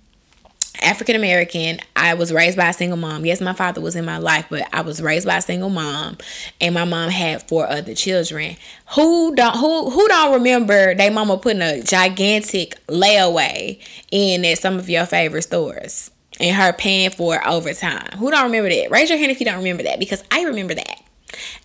African 0.82 1.16
American. 1.16 1.80
I 1.96 2.14
was 2.14 2.32
raised 2.34 2.58
by 2.58 2.70
a 2.70 2.74
single 2.74 2.98
mom. 2.98 3.26
Yes, 3.26 3.42
my 3.42 3.54
father 3.54 3.82
was 3.82 3.96
in 3.96 4.06
my 4.06 4.18
life, 4.18 4.46
but 4.50 4.68
I 4.74 4.82
was 4.82 5.02
raised 5.02 5.26
by 5.26 5.38
a 5.38 5.42
single 5.42 5.70
mom, 5.70 6.18
and 6.62 6.74
my 6.74 6.86
mom 6.86 7.10
had 7.10 7.48
four 7.48 7.68
other 7.68 7.94
children. 7.94 8.56
Who 8.96 9.36
don't 9.36 9.58
who 9.58 9.90
who 9.90 10.08
don't 10.08 10.34
remember 10.34 10.96
they 10.96 11.10
mama 11.10 11.38
putting 11.38 11.62
a 11.62 11.82
gigantic 11.82 12.76
layaway 12.88 13.80
in 14.12 14.46
at 14.46 14.60
some 14.60 14.78
of 14.78 14.90
your 14.90 15.06
favorite 15.06 15.44
stores 15.44 16.12
and 16.40 16.56
her 16.56 16.74
paying 16.74 17.10
for 17.10 17.36
it 17.36 17.42
over 17.46 17.74
time? 17.74 18.18
Who 18.18 18.32
don't 18.32 18.46
remember 18.46 18.70
that? 18.70 18.92
Raise 18.92 19.10
your 19.10 19.18
hand 19.20 19.32
if 19.32 19.40
you 19.40 19.46
don't 19.46 19.58
remember 19.58 19.84
that 19.84 20.00
because 20.00 20.24
I 20.32 20.44
remember 20.44 20.76
that. 20.76 21.02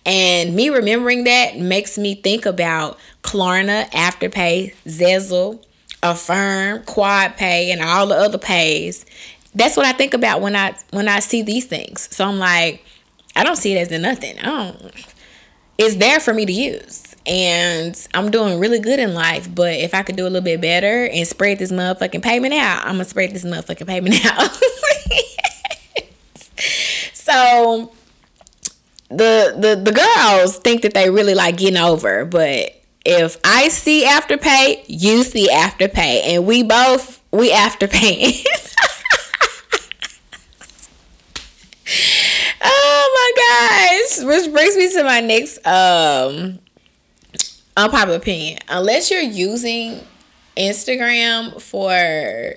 And 0.05 0.55
me 0.55 0.69
remembering 0.69 1.23
that 1.23 1.57
makes 1.57 1.97
me 1.97 2.15
think 2.15 2.45
about 2.45 2.99
Klarna, 3.21 3.89
Afterpay, 3.91 4.75
Sezzle 4.85 5.63
Affirm, 6.03 6.83
Quad 6.83 7.37
Pay, 7.37 7.71
and 7.71 7.81
all 7.81 8.05
the 8.05 8.15
other 8.15 8.37
pays. 8.37 9.05
That's 9.55 9.77
what 9.77 9.85
I 9.85 9.93
think 9.93 10.13
about 10.13 10.41
when 10.41 10.55
I 10.55 10.75
when 10.91 11.07
I 11.07 11.19
see 11.19 11.41
these 11.41 11.65
things. 11.65 12.13
So 12.15 12.25
I'm 12.25 12.39
like, 12.39 12.85
I 13.35 13.43
don't 13.43 13.55
see 13.55 13.73
it 13.73 13.91
as 13.91 13.99
nothing. 13.99 14.37
I 14.39 14.43
don't. 14.43 14.93
It's 15.77 15.95
there 15.95 16.19
for 16.19 16.33
me 16.33 16.45
to 16.45 16.51
use, 16.51 17.15
and 17.25 18.07
I'm 18.13 18.29
doing 18.29 18.59
really 18.59 18.79
good 18.79 18.99
in 18.99 19.13
life. 19.13 19.53
But 19.53 19.75
if 19.75 19.93
I 19.93 20.03
could 20.03 20.15
do 20.15 20.23
a 20.23 20.29
little 20.29 20.41
bit 20.41 20.61
better 20.61 21.05
and 21.07 21.25
spread 21.27 21.59
this 21.59 21.71
motherfucking 21.71 22.21
payment 22.21 22.53
out, 22.53 22.85
I'm 22.85 22.95
gonna 22.95 23.05
spread 23.05 23.31
this 23.31 23.45
motherfucking 23.45 23.87
payment 23.87 24.25
out. 24.25 24.51
so 27.13 27.91
the 29.09 29.55
the 29.57 29.81
the 29.83 29.91
girls 29.91 30.57
think 30.57 30.81
that 30.81 30.93
they 30.93 31.09
really 31.09 31.33
like 31.33 31.57
getting 31.57 31.77
over, 31.77 32.25
but 32.25 32.82
if 33.05 33.37
I 33.43 33.67
see 33.69 34.05
afterpay, 34.05 34.85
you 34.87 35.23
see 35.23 35.49
afterpay, 35.49 36.21
and 36.25 36.45
we 36.45 36.63
both 36.63 37.21
we 37.31 37.51
afterpay. 37.51 38.45
oh 42.61 43.11
my 43.15 43.31
gosh! 44.17 44.25
Which 44.25 44.51
brings 44.51 44.75
me 44.77 44.91
to 44.93 45.03
my 45.03 45.19
next 45.19 45.65
um 45.65 46.59
unpopular 47.75 48.17
opinion. 48.17 48.59
Unless 48.69 49.11
you're 49.11 49.21
using 49.21 49.99
Instagram 50.55 51.61
for, 51.61 52.53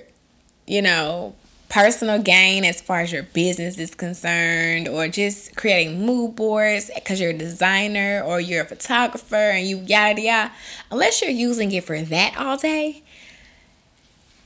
you 0.65 0.81
know, 0.81 1.35
personal 1.69 2.21
gain 2.21 2.63
as 2.63 2.81
far 2.81 3.01
as 3.01 3.11
your 3.11 3.23
business 3.23 3.77
is 3.77 3.93
concerned 3.93 4.87
or 4.87 5.07
just 5.07 5.55
creating 5.55 6.05
mood 6.05 6.35
boards 6.35 6.89
because 6.95 7.19
you're 7.19 7.31
a 7.31 7.37
designer 7.37 8.21
or 8.25 8.39
you're 8.39 8.63
a 8.63 8.67
photographer 8.67 9.35
and 9.35 9.67
you 9.67 9.77
yada 9.79 10.21
yada 10.21 10.51
unless 10.91 11.21
you're 11.21 11.31
using 11.31 11.71
it 11.71 11.83
for 11.83 12.01
that 12.01 12.35
all 12.37 12.57
day 12.57 13.03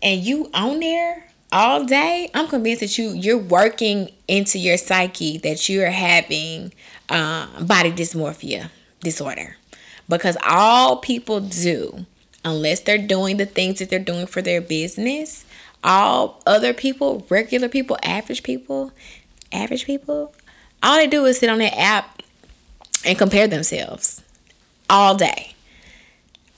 and 0.02 0.22
you 0.22 0.50
on 0.54 0.80
there 0.80 1.28
all 1.52 1.84
day 1.84 2.30
i'm 2.34 2.48
convinced 2.48 2.80
that 2.80 2.98
you 2.98 3.10
you're 3.10 3.38
working 3.38 4.10
into 4.28 4.58
your 4.58 4.78
psyche 4.78 5.38
that 5.38 5.70
you're 5.70 5.92
having 5.92 6.72
um, 7.12 7.66
body 7.66 7.92
dysmorphia 7.92 8.70
disorder. 9.02 9.58
Because 10.08 10.38
all 10.48 10.98
people 10.98 11.42
do 11.42 12.06
unless 12.44 12.80
they're 12.80 12.98
doing 12.98 13.38
the 13.38 13.46
things 13.46 13.80
that 13.80 13.90
they're 13.90 14.00
doing 14.00 14.26
for 14.26 14.42
their 14.42 14.62
business 14.62 15.46
all 15.84 16.42
other 16.46 16.74
people, 16.74 17.26
regular 17.30 17.70
people, 17.70 17.98
average 18.04 18.44
people, 18.44 18.92
average 19.52 19.86
people, 19.86 20.34
all 20.84 20.98
they 20.98 21.08
do 21.08 21.26
is 21.26 21.40
sit 21.40 21.50
on 21.50 21.60
that 21.60 21.78
app 21.78 22.22
and 23.06 23.18
compare 23.18 23.48
themselves 23.48 24.24
all 24.90 25.16
day. 25.16 25.54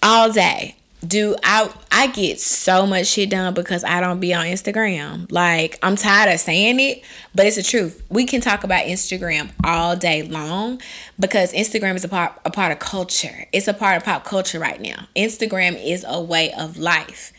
All 0.01 0.31
day. 0.31 0.75
Do 1.05 1.35
I 1.43 1.69
I 1.91 2.07
get 2.07 2.39
so 2.39 2.87
much 2.87 3.07
shit 3.07 3.29
done 3.29 3.53
because 3.53 3.83
I 3.83 3.99
don't 3.99 4.21
be 4.21 4.33
on 4.33 4.45
Instagram. 4.45 5.29
Like 5.31 5.77
I'm 5.83 5.97
tired 5.97 6.33
of 6.33 6.39
saying 6.39 6.79
it, 6.79 7.03
but 7.35 7.45
it's 7.45 7.57
the 7.57 7.63
truth. 7.63 8.01
We 8.09 8.25
can 8.25 8.39
talk 8.39 8.63
about 8.63 8.85
Instagram 8.85 9.51
all 9.65 9.97
day 9.97 10.23
long 10.23 10.81
because 11.19 11.51
Instagram 11.51 11.95
is 11.95 12.05
a 12.05 12.07
part 12.07 12.39
a 12.45 12.51
part 12.51 12.71
of 12.71 12.79
culture. 12.79 13.47
It's 13.51 13.67
a 13.67 13.73
part 13.73 13.97
of 13.97 14.05
pop 14.05 14.23
culture 14.23 14.59
right 14.59 14.79
now. 14.79 15.07
Instagram 15.13 15.81
is 15.85 16.05
a 16.07 16.21
way 16.21 16.53
of 16.53 16.77
life. 16.77 17.33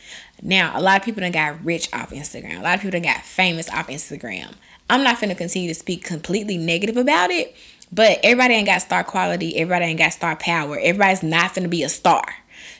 Now, 0.46 0.78
a 0.78 0.80
lot 0.82 1.00
of 1.00 1.04
people 1.04 1.22
done 1.22 1.32
got 1.32 1.64
rich 1.64 1.88
off 1.94 2.10
Instagram. 2.10 2.60
A 2.60 2.62
lot 2.62 2.74
of 2.74 2.82
people 2.82 3.00
done 3.00 3.10
got 3.10 3.22
famous 3.22 3.68
off 3.70 3.88
Instagram. 3.88 4.52
I'm 4.90 5.02
not 5.02 5.18
gonna 5.18 5.34
continue 5.34 5.68
to 5.68 5.74
speak 5.74 6.04
completely 6.04 6.58
negative 6.58 6.98
about 6.98 7.30
it, 7.30 7.56
but 7.90 8.20
everybody 8.22 8.54
ain't 8.54 8.66
got 8.66 8.82
star 8.82 9.02
quality. 9.02 9.56
Everybody 9.56 9.86
ain't 9.86 9.98
got 9.98 10.12
star 10.12 10.36
power. 10.36 10.78
Everybody's 10.78 11.22
not 11.22 11.54
gonna 11.54 11.68
be 11.68 11.82
a 11.82 11.88
star. 11.88 12.24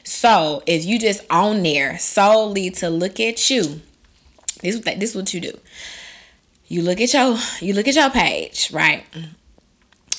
So 0.03 0.61
if 0.67 0.85
you 0.85 0.99
just 0.99 1.21
on 1.31 1.63
there 1.63 1.97
solely 1.97 2.69
to 2.71 2.89
look 2.89 3.19
at 3.19 3.49
you, 3.49 3.81
this 4.61 4.79
this 4.79 5.09
is 5.09 5.15
what 5.15 5.33
you 5.33 5.41
do. 5.41 5.57
You 6.67 6.83
look 6.83 7.01
at 7.01 7.13
your 7.13 7.37
you 7.61 7.73
look 7.73 7.87
at 7.87 7.95
your 7.95 8.11
page, 8.11 8.71
right? 8.71 9.03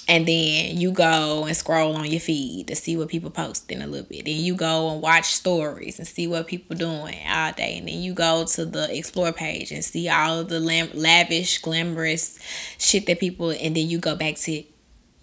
And 0.08 0.26
then 0.26 0.76
you 0.76 0.92
go 0.92 1.46
and 1.46 1.56
scroll 1.56 1.96
on 1.96 2.08
your 2.10 2.20
feed 2.20 2.68
to 2.68 2.76
see 2.76 2.96
what 2.96 3.08
people 3.08 3.30
posting 3.30 3.82
a 3.82 3.88
little 3.88 4.06
bit. 4.06 4.26
Then 4.26 4.36
you 4.36 4.54
go 4.54 4.90
and 4.90 5.02
watch 5.02 5.34
stories 5.34 5.98
and 5.98 6.06
see 6.06 6.28
what 6.28 6.46
people 6.46 6.76
doing 6.76 7.16
all 7.28 7.52
day. 7.52 7.78
And 7.78 7.88
then 7.88 8.00
you 8.00 8.14
go 8.14 8.44
to 8.44 8.64
the 8.64 8.96
explore 8.96 9.32
page 9.32 9.72
and 9.72 9.84
see 9.84 10.08
all 10.08 10.44
the 10.44 10.60
lavish, 10.60 11.58
glamorous 11.60 12.38
shit 12.78 13.06
that 13.06 13.18
people. 13.18 13.50
And 13.50 13.76
then 13.76 13.88
you 13.88 13.98
go 13.98 14.14
back 14.14 14.36
to 14.36 14.62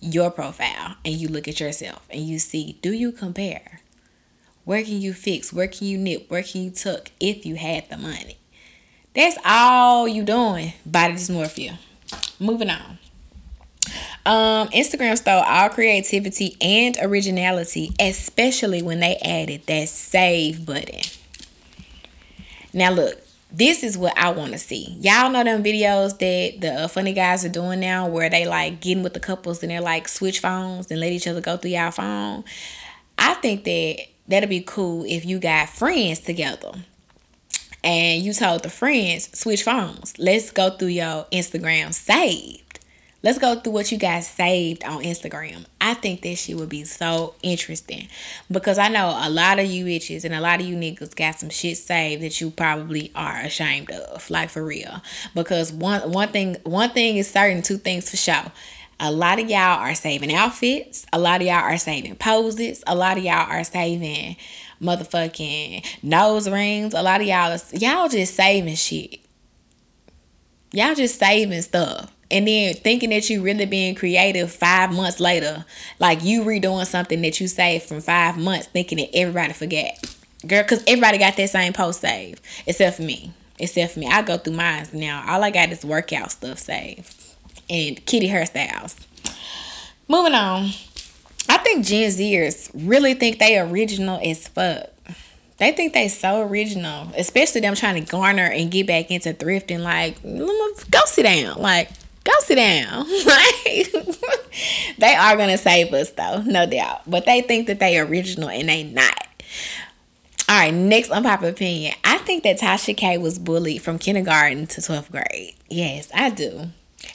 your 0.02 0.30
profile 0.30 0.98
and 1.06 1.13
you 1.13 1.30
look 1.30 1.48
at 1.48 1.62
yourself 1.62 2.06
and 2.10 2.22
you 2.22 2.38
see 2.38 2.78
do 2.82 2.92
you 2.92 3.13
compare? 3.13 3.80
Where 4.66 4.84
can 4.84 5.00
you 5.00 5.13
fix? 5.13 5.54
Where 5.54 5.68
can 5.68 5.88
you 5.88 5.98
nip? 5.98 6.30
Where 6.30 6.44
can 6.44 6.62
you 6.62 6.72
tuck 6.72 7.12
if 7.22 7.46
you 7.46 7.56
had 7.56 7.90
the 7.90 7.98
money? 7.98 8.38
That's 9.13 9.38
all 9.46 10.08
you 10.08 10.24
doing. 10.24 10.74
Body 10.86 11.13
dysmorphia. 11.13 11.78
Moving 12.40 12.70
on. 12.70 12.98
Um, 14.25 14.70
Instagram 14.70 15.18
stole 15.18 15.44
all 15.44 15.70
creativity 15.70 16.56
and 16.62 16.98
originality, 17.01 17.92
especially 18.00 18.82
when 18.82 19.01
they 19.01 19.18
added 19.18 19.65
that 19.68 19.89
save 19.89 20.65
button. 20.65 21.01
Now, 22.74 22.92
look, 22.92 23.22
this 23.51 23.84
is 23.84 23.98
what 23.98 24.18
I 24.18 24.32
want 24.32 24.53
to 24.53 24.58
see. 24.58 24.98
Y'all 25.00 25.30
know 25.30 25.44
them 25.44 25.63
videos 25.63 26.18
that 26.18 26.62
the 26.62 26.84
uh, 26.84 26.88
funny 26.88 27.13
guys 27.13 27.46
are 27.46 27.50
doing 27.50 27.82
now 27.82 28.08
where 28.08 28.30
they 28.30 28.46
like 28.48 28.82
getting 28.82 29.03
with 29.03 29.13
the 29.13 29.20
couples 29.20 29.62
and 29.62 29.72
they're 29.72 29.82
like 29.82 30.08
switch 30.08 30.39
phones 30.39 30.89
and 30.89 31.00
let 31.00 31.12
each 31.12 31.27
other 31.27 31.42
go 31.42 31.58
through 31.58 31.72
y'all 31.72 31.92
phone. 31.92 32.44
I 33.18 33.36
think 33.36 33.63
that 33.65 34.08
that'll 34.27 34.50
be 34.50 34.62
cool 34.62 35.06
if 35.06 35.25
you 35.25 35.39
got 35.39 35.70
friends 35.70 36.20
together 36.22 36.72
and 37.84 38.24
you 38.24 38.34
told 38.34 38.63
the 38.63 38.70
friends 38.70 39.38
switch 39.38 39.63
phones. 39.63 40.18
Let's 40.18 40.50
go 40.50 40.72
through 40.72 40.88
your 40.88 41.25
Instagram 41.25 41.94
saved. 41.94 42.62
Let's 43.24 43.39
go 43.39 43.56
through 43.56 43.72
what 43.72 43.89
you 43.89 43.98
guys 43.98 44.27
saved 44.27 44.84
on 44.84 45.01
Instagram. 45.01 45.65
I 45.80 45.94
think 45.94 46.24
that 46.24 46.36
shit 46.36 46.58
would 46.58 46.68
be 46.68 46.84
so 46.84 47.36
interesting 47.42 48.10
because 48.51 48.77
I 48.77 48.89
know 48.89 49.18
a 49.18 49.30
lot 49.30 49.60
of 49.60 49.65
you 49.65 49.86
bitches 49.86 50.25
and 50.25 50.34
a 50.34 50.42
lot 50.42 50.60
of 50.60 50.65
you 50.65 50.75
niggas 50.75 51.15
got 51.15 51.39
some 51.39 51.50
shit 51.50 51.77
saved 51.77 52.22
that 52.22 52.42
you 52.42 52.51
probably 52.51 53.13
are 53.15 53.39
ashamed 53.39 53.92
of, 53.92 54.30
like 54.30 54.50
for 54.50 54.62
real. 54.62 55.01
Because 55.34 55.72
one 55.72 56.12
one 56.12 56.27
thing 56.34 56.58
one 56.65 56.89
thing 56.89 57.15
is 57.15 57.30
certain, 57.30 57.62
two 57.62 57.77
things 57.77 58.10
for 58.10 58.18
sure. 58.18 58.51
A 59.00 59.10
lot 59.10 59.39
of 59.39 59.50
y'all 59.50 59.80
are 59.80 59.96
saving 59.96 60.34
outfits. 60.34 61.06
A 61.13 61.18
lot 61.20 61.39
of 61.39 61.48
y'all 61.48 61.63
are 61.63 61.77
saving 61.77 62.18
poses. 62.18 62.84
A 62.88 62.94
lot 62.94 63.18
of 63.18 63.24
y'all 63.24 63.50
are 63.50 63.63
saving 63.63 64.36
motherfucking 64.82 65.86
nose 66.03 66.50
rings. 66.50 66.94
A 66.94 67.01
lot 67.01 67.22
of 67.22 67.27
y'all 67.27 67.58
y'all 67.72 68.10
just 68.10 68.36
saving 68.36 68.75
shit. 68.75 69.22
Y'all 70.74 70.94
just 70.94 71.18
saving 71.18 71.62
stuff 71.62 72.12
and 72.34 72.48
then 72.48 72.74
thinking 72.74 73.12
that 73.12 73.30
you 73.30 73.44
really 73.44 73.68
being 73.68 73.94
creative 73.94 74.52
five 74.52 74.92
months 74.92 75.20
later, 75.20 75.63
like 76.00 76.24
you 76.24 76.44
redoing 76.44 76.88
something 76.88 77.22
that 77.22 77.40
you 77.40 77.48
saved 77.48 77.86
from 77.86 78.02
five 78.02 78.38
months, 78.38 78.66
thinking 78.66 78.98
that 78.98 79.16
everybody 79.16 79.54
forget, 79.54 80.04
girl, 80.46 80.63
because 80.63 80.84
everybody 80.88 81.20
got 81.20 81.38
that 81.38 81.50
same 81.52 81.74
post 81.74 82.02
saved 82.02 82.42
except 82.66 82.98
for 82.98 83.04
me. 83.04 83.32
Except 83.60 83.94
for 83.94 84.00
me, 84.00 84.08
I 84.08 84.24
go 84.24 84.38
through 84.38 84.56
mine 84.56 84.88
now. 84.94 85.24
All 85.28 85.44
I 85.44 85.52
got 85.52 85.70
is 85.70 85.86
workout 85.86 86.32
stuff 86.32 86.58
saved 86.58 87.13
and 87.70 88.04
kitty 88.08 88.28
hairstyles. 88.28 88.96
Moving 90.08 90.34
on, 90.34 90.72
I 91.48 91.58
think 91.60 91.86
Gen 91.86 92.10
Zers 92.10 92.72
really 92.74 93.13
think 93.13 93.38
they 93.38 93.60
original 93.60 94.20
as 94.24 94.48
fuck. 94.48 94.90
They 95.58 95.72
think 95.72 95.94
they 95.94 96.08
so 96.08 96.42
original, 96.42 97.10
especially 97.16 97.62
them 97.62 97.75
trying 97.75 98.04
to 98.04 98.12
garner 98.12 98.48
and 98.48 98.72
get 98.72 98.88
back 98.88 99.12
into 99.12 99.34
thrifting. 99.34 99.82
Like, 99.82 100.22
go 100.90 101.00
sit 101.06 101.24
down. 101.24 101.62
Like, 101.62 101.90
go 102.24 102.32
sit 102.39 102.56
down. 102.56 103.06
they 104.98 105.15
are 105.15 105.38
gonna 105.38 105.58
save 105.58 105.94
us 105.94 106.12
though, 106.12 106.42
no 106.42 106.65
doubt. 106.65 107.01
But 107.08 107.25
they 107.25 107.42
think 107.42 107.68
that 107.68 107.80
they 107.80 108.00
original 108.00 108.50
and 108.50 108.70
they 108.70 108.84
not. 108.84 109.27
All 110.50 110.60
right, 110.60 110.74
next 110.74 111.10
unpopular 111.10 111.51
opinion. 111.51 111.96
I 112.03 112.18
think 112.20 112.44
that 112.44 112.60
Tasha 112.60 112.96
K 112.96 113.18
was 113.18 113.39
bullied 113.39 113.82
from 113.82 113.98
kindergarten 113.98 114.68
to 114.68 114.82
12th 114.82 115.10
grade. 115.10 115.56
Yes, 115.70 116.12
I 116.13 116.30
do. 116.30 116.68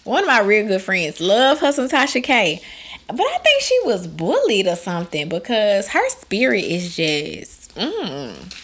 One 0.05 0.25
of 0.25 0.27
my 0.27 0.41
real 0.41 0.67
good 0.67 0.83
friends 0.83 1.21
love 1.21 1.61
her 1.61 1.71
some 1.73 1.89
Tasha 1.89 2.23
K. 2.23 2.61
But 3.07 3.21
I 3.21 3.39
think 3.39 3.63
she 3.63 3.79
was 3.85 4.07
bullied 4.07 4.67
or 4.67 4.77
something 4.77 5.29
because 5.29 5.89
her 5.89 6.09
spirit 6.11 6.65
is 6.65 6.97
just, 6.97 7.75
mm, 7.75 8.55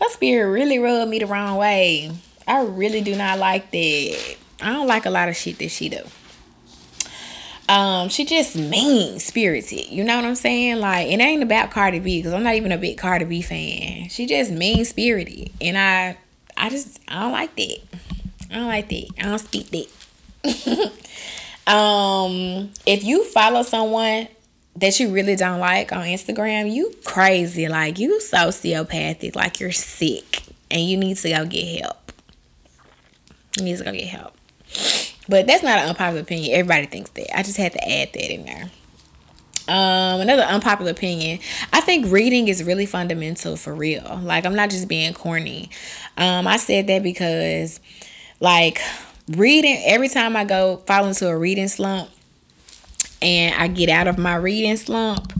her 0.00 0.08
spirit 0.10 0.50
really 0.50 0.78
rubbed 0.78 1.10
me 1.10 1.18
the 1.18 1.26
wrong 1.26 1.56
way. 1.56 2.10
I 2.46 2.62
really 2.62 3.00
do 3.00 3.14
not 3.16 3.38
like 3.38 3.70
that. 3.70 4.36
I 4.62 4.72
don't 4.72 4.86
like 4.86 5.06
a 5.06 5.10
lot 5.10 5.28
of 5.28 5.36
shit 5.36 5.58
that 5.58 5.70
she 5.70 5.88
do. 5.88 6.02
Um, 7.70 8.08
she 8.08 8.24
just 8.24 8.56
mean 8.56 9.20
spirited. 9.20 9.90
You 9.90 10.02
know 10.02 10.16
what 10.16 10.24
I'm 10.24 10.34
saying? 10.34 10.80
Like, 10.80 11.06
it 11.06 11.20
ain't 11.20 11.44
about 11.44 11.70
Cardi 11.70 12.00
B 12.00 12.18
because 12.18 12.32
I'm 12.32 12.42
not 12.42 12.56
even 12.56 12.72
a 12.72 12.78
big 12.78 12.98
Cardi 12.98 13.24
B 13.24 13.42
fan. 13.42 14.08
She 14.08 14.26
just 14.26 14.50
mean 14.50 14.84
spirited, 14.84 15.52
and 15.60 15.78
I, 15.78 16.18
I 16.56 16.68
just 16.68 16.98
I 17.06 17.20
don't 17.20 17.32
like 17.32 17.54
that. 17.54 17.78
I 18.50 18.54
don't 18.56 18.66
like 18.66 18.88
that. 18.88 19.08
I 19.20 19.22
don't 19.22 19.38
speak 19.38 19.70
that. 19.70 20.92
um, 21.72 22.70
if 22.86 23.04
you 23.04 23.24
follow 23.26 23.62
someone 23.62 24.26
that 24.74 24.98
you 24.98 25.10
really 25.10 25.36
don't 25.36 25.60
like 25.60 25.92
on 25.92 26.06
Instagram, 26.06 26.74
you 26.74 26.92
crazy. 27.04 27.68
Like 27.68 28.00
you 28.00 28.18
sociopathic. 28.18 29.36
Like 29.36 29.60
you're 29.60 29.70
sick, 29.70 30.42
and 30.72 30.82
you 30.82 30.96
need 30.96 31.18
to 31.18 31.28
go 31.30 31.46
get 31.46 31.82
help. 31.82 32.12
You 33.56 33.62
need 33.62 33.78
to 33.78 33.84
go 33.84 33.92
get 33.92 34.08
help. 34.08 34.34
But 35.28 35.46
that's 35.46 35.62
not 35.62 35.78
an 35.78 35.88
unpopular 35.88 36.22
opinion. 36.22 36.58
Everybody 36.58 36.86
thinks 36.86 37.10
that. 37.10 37.36
I 37.36 37.42
just 37.42 37.56
had 37.56 37.72
to 37.72 37.88
add 37.88 38.12
that 38.12 38.32
in 38.32 38.44
there. 38.44 38.70
Um, 39.68 40.20
another 40.20 40.42
unpopular 40.42 40.90
opinion. 40.90 41.38
I 41.72 41.80
think 41.80 42.10
reading 42.10 42.48
is 42.48 42.64
really 42.64 42.86
fundamental 42.86 43.56
for 43.56 43.72
real. 43.72 44.20
Like 44.22 44.44
I'm 44.44 44.56
not 44.56 44.70
just 44.70 44.88
being 44.88 45.14
corny. 45.14 45.70
Um, 46.16 46.48
I 46.48 46.56
said 46.56 46.88
that 46.88 47.04
because 47.04 47.78
like 48.40 48.80
reading 49.28 49.80
every 49.84 50.08
time 50.08 50.36
I 50.36 50.44
go 50.44 50.78
fall 50.86 51.06
into 51.06 51.28
a 51.28 51.36
reading 51.38 51.68
slump 51.68 52.10
and 53.22 53.54
I 53.54 53.68
get 53.68 53.88
out 53.88 54.08
of 54.08 54.18
my 54.18 54.34
reading 54.34 54.76
slump, 54.76 55.32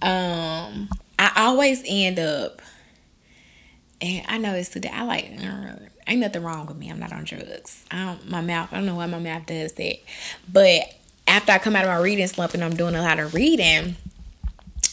um, 0.00 0.88
I 1.18 1.32
always 1.36 1.82
end 1.86 2.18
up 2.18 2.62
and 4.00 4.24
I 4.28 4.38
know 4.38 4.54
it's 4.54 4.70
today. 4.70 4.90
I 4.92 5.04
like 5.04 5.30
ain't 6.06 6.20
nothing 6.20 6.42
wrong 6.42 6.66
with 6.66 6.76
me. 6.76 6.90
I'm 6.90 6.98
not 6.98 7.12
on 7.12 7.24
drugs. 7.24 7.84
I 7.90 8.04
don't 8.04 8.28
my 8.28 8.40
mouth. 8.40 8.72
I 8.72 8.76
don't 8.76 8.86
know 8.86 8.96
why 8.96 9.06
my 9.06 9.18
mouth 9.18 9.46
does 9.46 9.72
that. 9.74 9.96
But 10.50 10.94
after 11.26 11.52
I 11.52 11.58
come 11.58 11.76
out 11.76 11.84
of 11.84 11.90
my 11.90 11.98
reading 11.98 12.26
slump 12.26 12.54
and 12.54 12.62
I'm 12.62 12.76
doing 12.76 12.94
a 12.94 13.02
lot 13.02 13.18
of 13.18 13.34
reading, 13.34 13.96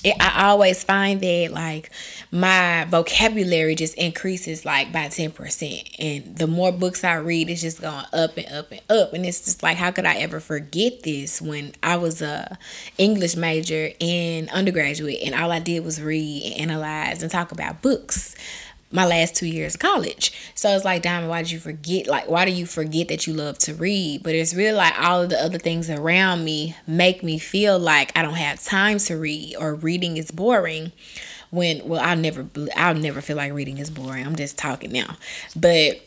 it, 0.04 0.16
I 0.20 0.48
always 0.48 0.84
find 0.84 1.22
that 1.22 1.50
like 1.52 1.92
my 2.32 2.86
vocabulary 2.90 3.76
just 3.76 3.94
increases 3.96 4.66
like 4.66 4.92
by 4.92 5.08
10% 5.08 5.96
and 6.00 6.36
the 6.36 6.48
more 6.48 6.72
books 6.72 7.04
I 7.04 7.16
read 7.16 7.50
it's 7.50 7.62
just 7.62 7.82
going 7.82 8.06
up 8.14 8.38
and 8.38 8.48
up 8.52 8.72
and 8.72 8.82
up 8.90 9.14
and 9.14 9.26
it's 9.26 9.46
just 9.46 9.62
like 9.62 9.78
how 9.78 9.92
could 9.92 10.06
I 10.06 10.16
ever 10.18 10.40
forget 10.40 11.04
this 11.04 11.42
when 11.42 11.74
I 11.84 11.98
was 11.98 12.22
a 12.22 12.58
English 12.98 13.36
major 13.36 13.92
in 14.00 14.50
undergraduate 14.50 15.20
and 15.24 15.36
all 15.36 15.52
I 15.52 15.60
did 15.60 15.84
was 15.86 16.02
read 16.02 16.44
and 16.52 16.72
analyze 16.72 17.22
and 17.22 17.32
talk 17.32 17.52
about 17.52 17.82
books 17.82 18.36
my 18.92 19.06
last 19.06 19.36
two 19.36 19.48
years 19.48 19.76
of 19.76 19.80
college. 19.80 20.34
So 20.56 20.70
it's 20.76 20.86
like, 20.86 21.02
Diamond, 21.02 21.30
why 21.30 21.42
did 21.44 21.52
you 21.52 21.60
forget? 21.60 22.08
Like, 22.08 22.30
why 22.30 22.46
do 22.46 22.52
you 22.52 22.66
forget 22.66 23.08
that 23.08 23.26
you 23.28 23.34
love 23.34 23.58
to 23.60 23.74
read? 23.74 24.24
But 24.24 24.36
it's 24.36 24.54
really 24.54 24.76
like 24.76 25.00
all 25.00 25.22
of 25.22 25.30
the 25.30 25.42
other 25.42 25.58
things 25.58 25.90
around 25.90 26.44
me 26.44 26.76
make 26.88 27.24
me 27.24 27.38
feel 27.38 27.80
like 27.80 28.12
I 28.18 28.22
don't 28.22 28.36
have 28.36 28.64
time 28.64 28.98
to 29.00 29.16
read 29.16 29.56
or 29.58 29.76
reading 29.76 30.18
is 30.18 30.32
boring. 30.32 30.92
When 31.50 31.86
well, 31.86 32.02
I'll 32.02 32.16
never 32.16 32.48
I'll 32.78 32.96
never 32.96 33.20
feel 33.20 33.36
like 33.36 33.52
reading 33.52 33.78
is 33.78 33.90
boring. 33.90 34.26
I'm 34.26 34.38
just 34.38 34.58
talking 34.58 34.92
now, 34.92 35.18
but 35.54 36.02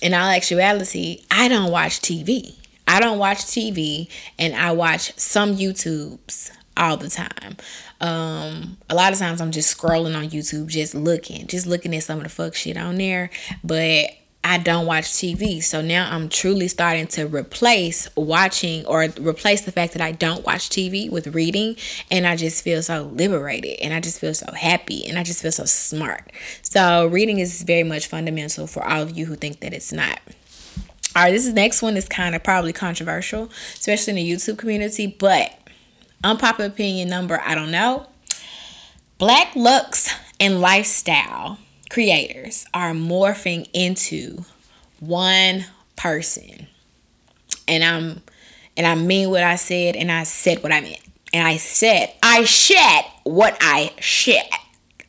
in 0.00 0.14
all 0.14 0.30
actuality, 0.30 1.22
I 1.30 1.48
don't 1.48 1.70
watch 1.70 2.00
TV. 2.00 2.54
I 2.86 3.00
don't 3.00 3.18
watch 3.18 3.38
TV, 3.38 4.08
and 4.38 4.54
I 4.54 4.72
watch 4.72 5.18
some 5.18 5.56
YouTubes 5.56 6.50
all 6.76 6.96
the 6.96 7.08
time. 7.08 7.56
Um, 8.04 8.76
a 8.90 8.94
lot 8.94 9.14
of 9.14 9.18
times 9.18 9.40
I'm 9.40 9.50
just 9.50 9.74
scrolling 9.74 10.14
on 10.14 10.28
YouTube, 10.28 10.66
just 10.66 10.94
looking, 10.94 11.46
just 11.46 11.66
looking 11.66 11.96
at 11.96 12.02
some 12.02 12.18
of 12.18 12.24
the 12.24 12.28
fuck 12.28 12.54
shit 12.54 12.76
on 12.76 12.96
there. 12.96 13.30
But 13.64 14.10
I 14.44 14.58
don't 14.58 14.84
watch 14.84 15.04
TV. 15.04 15.62
So 15.62 15.80
now 15.80 16.14
I'm 16.14 16.28
truly 16.28 16.68
starting 16.68 17.06
to 17.08 17.26
replace 17.26 18.14
watching 18.14 18.84
or 18.84 19.04
replace 19.18 19.62
the 19.62 19.72
fact 19.72 19.94
that 19.94 20.02
I 20.02 20.12
don't 20.12 20.44
watch 20.44 20.68
TV 20.68 21.10
with 21.10 21.28
reading. 21.28 21.76
And 22.10 22.26
I 22.26 22.36
just 22.36 22.62
feel 22.62 22.82
so 22.82 23.10
liberated 23.14 23.78
and 23.80 23.94
I 23.94 24.00
just 24.00 24.20
feel 24.20 24.34
so 24.34 24.52
happy 24.52 25.06
and 25.06 25.18
I 25.18 25.22
just 25.22 25.40
feel 25.40 25.52
so 25.52 25.64
smart. 25.64 26.30
So 26.60 27.06
reading 27.06 27.38
is 27.38 27.62
very 27.62 27.84
much 27.84 28.06
fundamental 28.06 28.66
for 28.66 28.86
all 28.86 29.00
of 29.00 29.16
you 29.16 29.24
who 29.24 29.34
think 29.34 29.60
that 29.60 29.72
it's 29.72 29.94
not. 29.94 30.20
All 31.16 31.22
right, 31.22 31.30
this 31.30 31.46
next 31.46 31.80
one 31.80 31.96
is 31.96 32.06
kind 32.06 32.34
of 32.34 32.42
probably 32.42 32.74
controversial, 32.74 33.50
especially 33.72 34.10
in 34.10 34.16
the 34.16 34.30
YouTube 34.30 34.58
community, 34.58 35.06
but 35.06 35.58
Unpopular 36.24 36.70
opinion 36.70 37.10
number, 37.10 37.40
I 37.44 37.54
don't 37.54 37.70
know. 37.70 38.06
Black 39.18 39.54
looks 39.54 40.12
and 40.40 40.60
lifestyle 40.60 41.58
creators 41.90 42.64
are 42.72 42.92
morphing 42.92 43.68
into 43.74 44.44
one 45.00 45.66
person. 45.96 46.66
And 47.68 47.84
I'm 47.84 48.22
and 48.76 48.86
I 48.86 48.94
mean 48.94 49.30
what 49.30 49.42
I 49.42 49.56
said 49.56 49.96
and 49.96 50.10
I 50.10 50.24
said 50.24 50.62
what 50.62 50.72
I 50.72 50.80
meant. 50.80 51.00
And 51.32 51.46
I 51.46 51.58
said 51.58 52.12
I 52.22 52.44
shed 52.44 53.04
what 53.24 53.56
I 53.60 53.92
shed. 54.00 54.48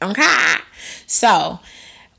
Okay? 0.01 0.55
So 1.07 1.59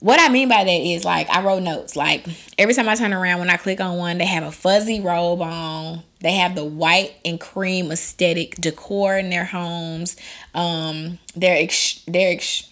what 0.01 0.21
I 0.21 0.29
mean 0.29 0.49
by 0.49 0.65
that 0.65 0.71
is 0.71 1.05
like 1.05 1.29
I 1.31 1.43
wrote 1.43 1.63
notes. 1.63 1.97
Like 1.97 2.27
every 2.59 2.75
time 2.75 2.89
I 2.89 2.95
turn 2.95 3.13
around, 3.13 3.39
when 3.39 3.51
I 3.51 3.57
click 3.57 3.81
on 3.81 3.97
one, 3.97 4.19
they 4.19 4.27
have 4.27 4.45
a 4.45 4.53
fuzzy 4.53 5.01
robe 5.01 5.41
on. 5.41 6.03
They 6.21 6.33
have 6.33 6.55
the 6.55 6.65
white 6.65 7.15
and 7.25 7.41
cream 7.41 7.91
aesthetic 7.91 8.57
decor 8.57 9.17
in 9.17 9.31
their 9.31 9.45
homes. 9.45 10.17
Um, 10.55 11.19
they're 11.35 11.63
ex- 11.63 12.03
they're 12.07 12.33
ex- 12.33 12.69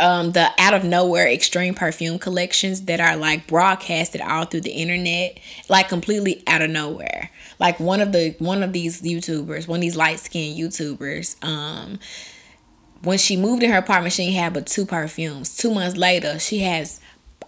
um 0.00 0.32
the 0.32 0.48
out 0.58 0.74
of 0.74 0.82
nowhere 0.82 1.28
extreme 1.28 1.74
perfume 1.74 2.18
collections 2.18 2.82
that 2.82 3.00
are 3.00 3.16
like 3.16 3.46
broadcasted 3.46 4.20
all 4.20 4.44
through 4.44 4.62
the 4.62 4.70
internet, 4.72 5.38
like 5.68 5.88
completely 5.88 6.42
out 6.46 6.62
of 6.62 6.70
nowhere. 6.70 7.30
Like 7.60 7.78
one 7.78 8.00
of 8.00 8.12
the 8.12 8.34
one 8.38 8.62
of 8.62 8.72
these 8.72 9.02
YouTubers, 9.02 9.68
one 9.68 9.78
of 9.78 9.82
these 9.82 9.96
light 9.96 10.20
skinned 10.20 10.58
YouTubers, 10.58 11.42
um 11.44 11.98
when 13.04 13.18
she 13.18 13.36
moved 13.36 13.62
in 13.62 13.70
her 13.70 13.78
apartment, 13.78 14.12
she 14.12 14.32
had 14.32 14.52
but 14.52 14.66
two 14.66 14.86
perfumes. 14.86 15.56
Two 15.56 15.72
months 15.72 15.96
later, 15.96 16.38
she 16.38 16.60
has 16.60 17.00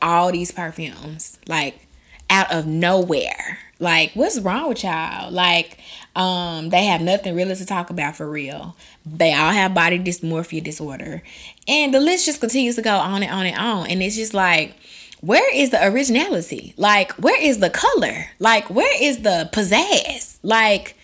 all 0.02 0.30
these 0.30 0.52
perfumes 0.52 1.38
like 1.48 1.86
out 2.30 2.52
of 2.52 2.66
nowhere. 2.66 3.58
Like, 3.78 4.12
what's 4.14 4.40
wrong 4.40 4.70
with 4.70 4.84
y'all? 4.84 5.30
Like, 5.30 5.78
um, 6.14 6.70
they 6.70 6.86
have 6.86 7.02
nothing 7.02 7.34
really 7.34 7.54
to 7.54 7.66
talk 7.66 7.90
about 7.90 8.16
for 8.16 8.28
real. 8.28 8.74
They 9.04 9.34
all 9.34 9.52
have 9.52 9.74
body 9.74 9.98
dysmorphia 9.98 10.64
disorder. 10.64 11.22
And 11.68 11.92
the 11.92 12.00
list 12.00 12.24
just 12.24 12.40
continues 12.40 12.76
to 12.76 12.82
go 12.82 12.96
on 12.96 13.22
and 13.22 13.30
on 13.30 13.44
and 13.44 13.58
on. 13.58 13.86
And 13.88 14.02
it's 14.02 14.16
just 14.16 14.32
like, 14.32 14.74
where 15.20 15.54
is 15.54 15.70
the 15.70 15.86
originality? 15.86 16.72
Like, 16.78 17.12
where 17.12 17.40
is 17.40 17.58
the 17.58 17.68
color? 17.68 18.26
Like, 18.38 18.70
where 18.70 19.02
is 19.02 19.22
the 19.22 19.50
pizzazz? 19.52 20.38
Like, 20.42 20.96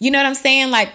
you 0.00 0.10
know 0.10 0.18
what 0.18 0.26
I'm 0.26 0.34
saying? 0.34 0.70
Like, 0.72 0.90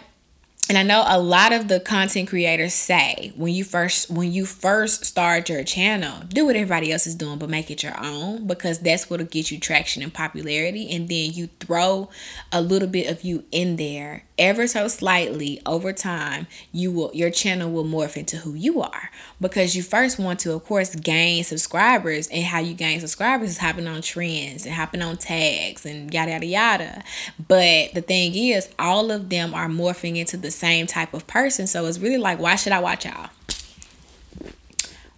and 0.71 0.77
I 0.77 0.83
know 0.83 1.03
a 1.05 1.19
lot 1.19 1.51
of 1.51 1.67
the 1.67 1.81
content 1.81 2.29
creators 2.29 2.73
say 2.73 3.33
when 3.35 3.53
you 3.53 3.65
first 3.65 4.09
when 4.09 4.31
you 4.31 4.45
first 4.45 5.03
start 5.03 5.49
your 5.49 5.65
channel, 5.65 6.21
do 6.29 6.45
what 6.45 6.55
everybody 6.55 6.93
else 6.93 7.05
is 7.05 7.13
doing, 7.13 7.39
but 7.39 7.49
make 7.49 7.69
it 7.69 7.83
your 7.83 8.01
own 8.01 8.47
because 8.47 8.79
that's 8.79 9.09
what'll 9.09 9.25
get 9.25 9.51
you 9.51 9.59
traction 9.59 10.01
and 10.01 10.13
popularity. 10.13 10.89
And 10.89 11.09
then 11.09 11.33
you 11.33 11.47
throw 11.59 12.07
a 12.53 12.61
little 12.61 12.87
bit 12.87 13.11
of 13.11 13.21
you 13.21 13.43
in 13.51 13.75
there 13.75 14.23
ever 14.41 14.65
so 14.65 14.87
slightly 14.87 15.61
over 15.67 15.93
time, 15.93 16.47
you 16.73 16.91
will 16.91 17.11
your 17.13 17.29
channel 17.29 17.71
will 17.71 17.85
morph 17.85 18.17
into 18.17 18.37
who 18.37 18.55
you 18.55 18.81
are 18.81 19.11
because 19.39 19.75
you 19.75 19.83
first 19.83 20.17
want 20.17 20.39
to, 20.41 20.51
of 20.53 20.65
course, 20.65 20.95
gain 20.95 21.43
subscribers. 21.43 22.27
And 22.27 22.43
how 22.43 22.59
you 22.59 22.73
gain 22.73 22.99
subscribers 22.99 23.51
is 23.51 23.57
hopping 23.59 23.87
on 23.87 24.01
trends 24.01 24.65
and 24.65 24.73
hopping 24.73 25.01
on 25.01 25.17
tags 25.17 25.85
and 25.85 26.11
yada 26.13 26.31
yada 26.31 26.45
yada. 26.45 27.03
But 27.47 27.93
the 27.93 28.01
thing 28.01 28.35
is, 28.35 28.67
all 28.79 29.11
of 29.11 29.29
them 29.29 29.53
are 29.53 29.67
morphing 29.67 30.17
into 30.17 30.35
the 30.35 30.51
same 30.51 30.87
type 30.87 31.13
of 31.13 31.27
person. 31.27 31.67
So 31.67 31.85
it's 31.85 31.99
really 31.99 32.17
like, 32.17 32.39
why 32.39 32.55
should 32.55 32.73
I 32.73 32.79
watch 32.79 33.05
y'all? 33.05 33.29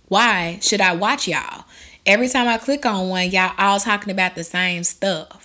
Why 0.10 0.60
should 0.62 0.82
I 0.82 0.94
watch 0.94 1.28
y'all? 1.28 1.64
Every 2.06 2.28
time 2.28 2.50
I 2.50 2.58
click 2.58 2.86
on 2.86 3.08
one, 3.08 3.30
y'all 3.30 3.54
all 3.58 3.80
talking 3.80 4.12
about 4.12 4.36
the 4.36 4.44
same 4.44 4.84
stuff. 4.84 5.43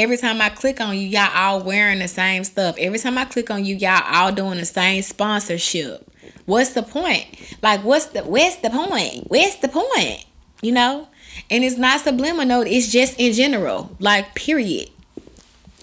Every 0.00 0.16
time 0.16 0.40
I 0.40 0.48
click 0.48 0.80
on 0.80 0.96
you, 0.96 1.06
y'all 1.06 1.28
all 1.34 1.62
wearing 1.62 1.98
the 1.98 2.08
same 2.08 2.42
stuff. 2.44 2.74
Every 2.78 2.98
time 2.98 3.18
I 3.18 3.26
click 3.26 3.50
on 3.50 3.66
you, 3.66 3.76
y'all 3.76 4.02
all 4.06 4.32
doing 4.32 4.56
the 4.56 4.64
same 4.64 5.02
sponsorship. 5.02 6.10
What's 6.46 6.70
the 6.70 6.82
point? 6.82 7.26
Like, 7.60 7.84
what's 7.84 8.06
the 8.06 8.22
where's 8.22 8.56
the 8.56 8.70
point? 8.70 9.26
Where's 9.28 9.56
the 9.56 9.68
point? 9.68 10.24
You 10.62 10.72
know? 10.72 11.08
And 11.50 11.62
it's 11.62 11.76
not 11.76 12.00
subliminal, 12.00 12.62
it's 12.62 12.90
just 12.90 13.20
in 13.20 13.34
general. 13.34 13.94
Like, 13.98 14.34
period. 14.34 14.88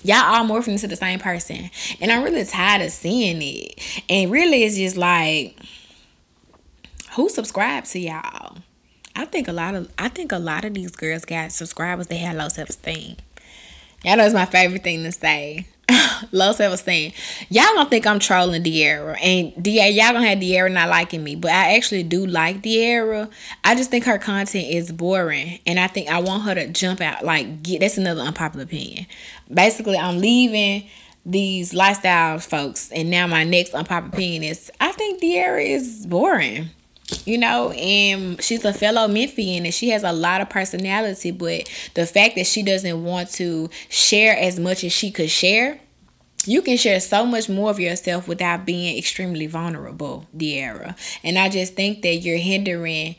Y'all 0.01 0.33
all 0.33 0.45
morphing 0.45 0.69
into 0.69 0.87
the 0.87 0.95
same 0.95 1.19
person. 1.19 1.69
And 2.01 2.11
I'm 2.11 2.23
really 2.23 2.43
tired 2.43 2.81
of 2.81 2.91
seeing 2.91 3.39
it. 3.43 4.03
And 4.09 4.31
really 4.31 4.63
it's 4.63 4.77
just 4.77 4.97
like 4.97 5.59
who 7.11 7.29
subscribed 7.29 7.85
to 7.91 7.99
y'all? 7.99 8.57
I 9.15 9.25
think 9.25 9.47
a 9.47 9.53
lot 9.53 9.75
of 9.75 9.93
I 9.99 10.09
think 10.09 10.31
a 10.31 10.39
lot 10.39 10.65
of 10.65 10.73
these 10.73 10.95
girls 10.95 11.23
got 11.23 11.51
subscribers 11.51 12.07
they 12.07 12.17
had 12.17 12.35
low 12.35 12.49
self 12.49 12.69
esteem. 12.69 13.17
Y'all 14.03 14.17
know 14.17 14.25
it's 14.25 14.33
my 14.33 14.45
favorite 14.45 14.83
thing 14.83 15.03
to 15.03 15.11
say. 15.11 15.67
Low 16.31 16.51
self 16.51 16.75
esteem. 16.75 17.13
Y'all 17.49 17.73
gonna 17.75 17.89
think 17.89 18.05
I'm 18.05 18.19
trolling 18.19 18.63
De'arra. 18.63 19.17
And 19.21 19.53
De'arra, 19.53 19.93
y'all 19.95 20.13
gonna 20.13 20.27
have 20.27 20.39
De'arra 20.39 20.71
not 20.71 20.89
liking 20.89 21.23
me. 21.23 21.35
But 21.35 21.51
I 21.51 21.75
actually 21.75 22.03
do 22.03 22.25
like 22.25 22.61
De'arra. 22.61 23.29
I 23.63 23.75
just 23.75 23.89
think 23.89 24.05
her 24.05 24.17
content 24.17 24.67
is 24.67 24.91
boring. 24.91 25.59
And 25.65 25.79
I 25.79 25.87
think 25.87 26.09
I 26.09 26.19
want 26.19 26.43
her 26.43 26.55
to 26.55 26.67
jump 26.67 27.01
out. 27.01 27.23
Like, 27.23 27.63
get 27.63 27.79
that's 27.79 27.97
another 27.97 28.21
unpopular 28.21 28.65
opinion. 28.65 29.07
Basically, 29.51 29.97
I'm 29.97 30.19
leaving 30.19 30.87
these 31.25 31.73
lifestyle 31.73 32.39
folks. 32.39 32.91
And 32.91 33.09
now 33.09 33.25
my 33.25 33.43
next 33.43 33.73
unpopular 33.73 34.13
opinion 34.13 34.43
is 34.43 34.71
I 34.79 34.91
think 34.91 35.21
De'arra 35.21 35.65
is 35.65 36.05
boring 36.05 36.69
you 37.25 37.37
know, 37.37 37.71
and 37.71 38.41
she's 38.41 38.65
a 38.65 38.73
fellow 38.73 39.07
Memphian 39.07 39.65
and 39.65 39.73
she 39.73 39.89
has 39.89 40.03
a 40.03 40.11
lot 40.11 40.41
of 40.41 40.49
personality, 40.49 41.31
but 41.31 41.69
the 41.93 42.05
fact 42.05 42.35
that 42.35 42.47
she 42.47 42.63
doesn't 42.63 43.03
want 43.03 43.29
to 43.31 43.69
share 43.89 44.37
as 44.37 44.59
much 44.59 44.83
as 44.83 44.91
she 44.91 45.11
could 45.11 45.29
share, 45.29 45.79
you 46.45 46.61
can 46.61 46.77
share 46.77 46.99
so 46.99 47.25
much 47.25 47.49
more 47.49 47.69
of 47.69 47.79
yourself 47.79 48.27
without 48.27 48.65
being 48.65 48.97
extremely 48.97 49.47
vulnerable, 49.47 50.25
De'arra. 50.35 50.97
And 51.23 51.37
I 51.37 51.49
just 51.49 51.75
think 51.75 52.01
that 52.03 52.15
you're 52.15 52.37
hindering 52.37 53.15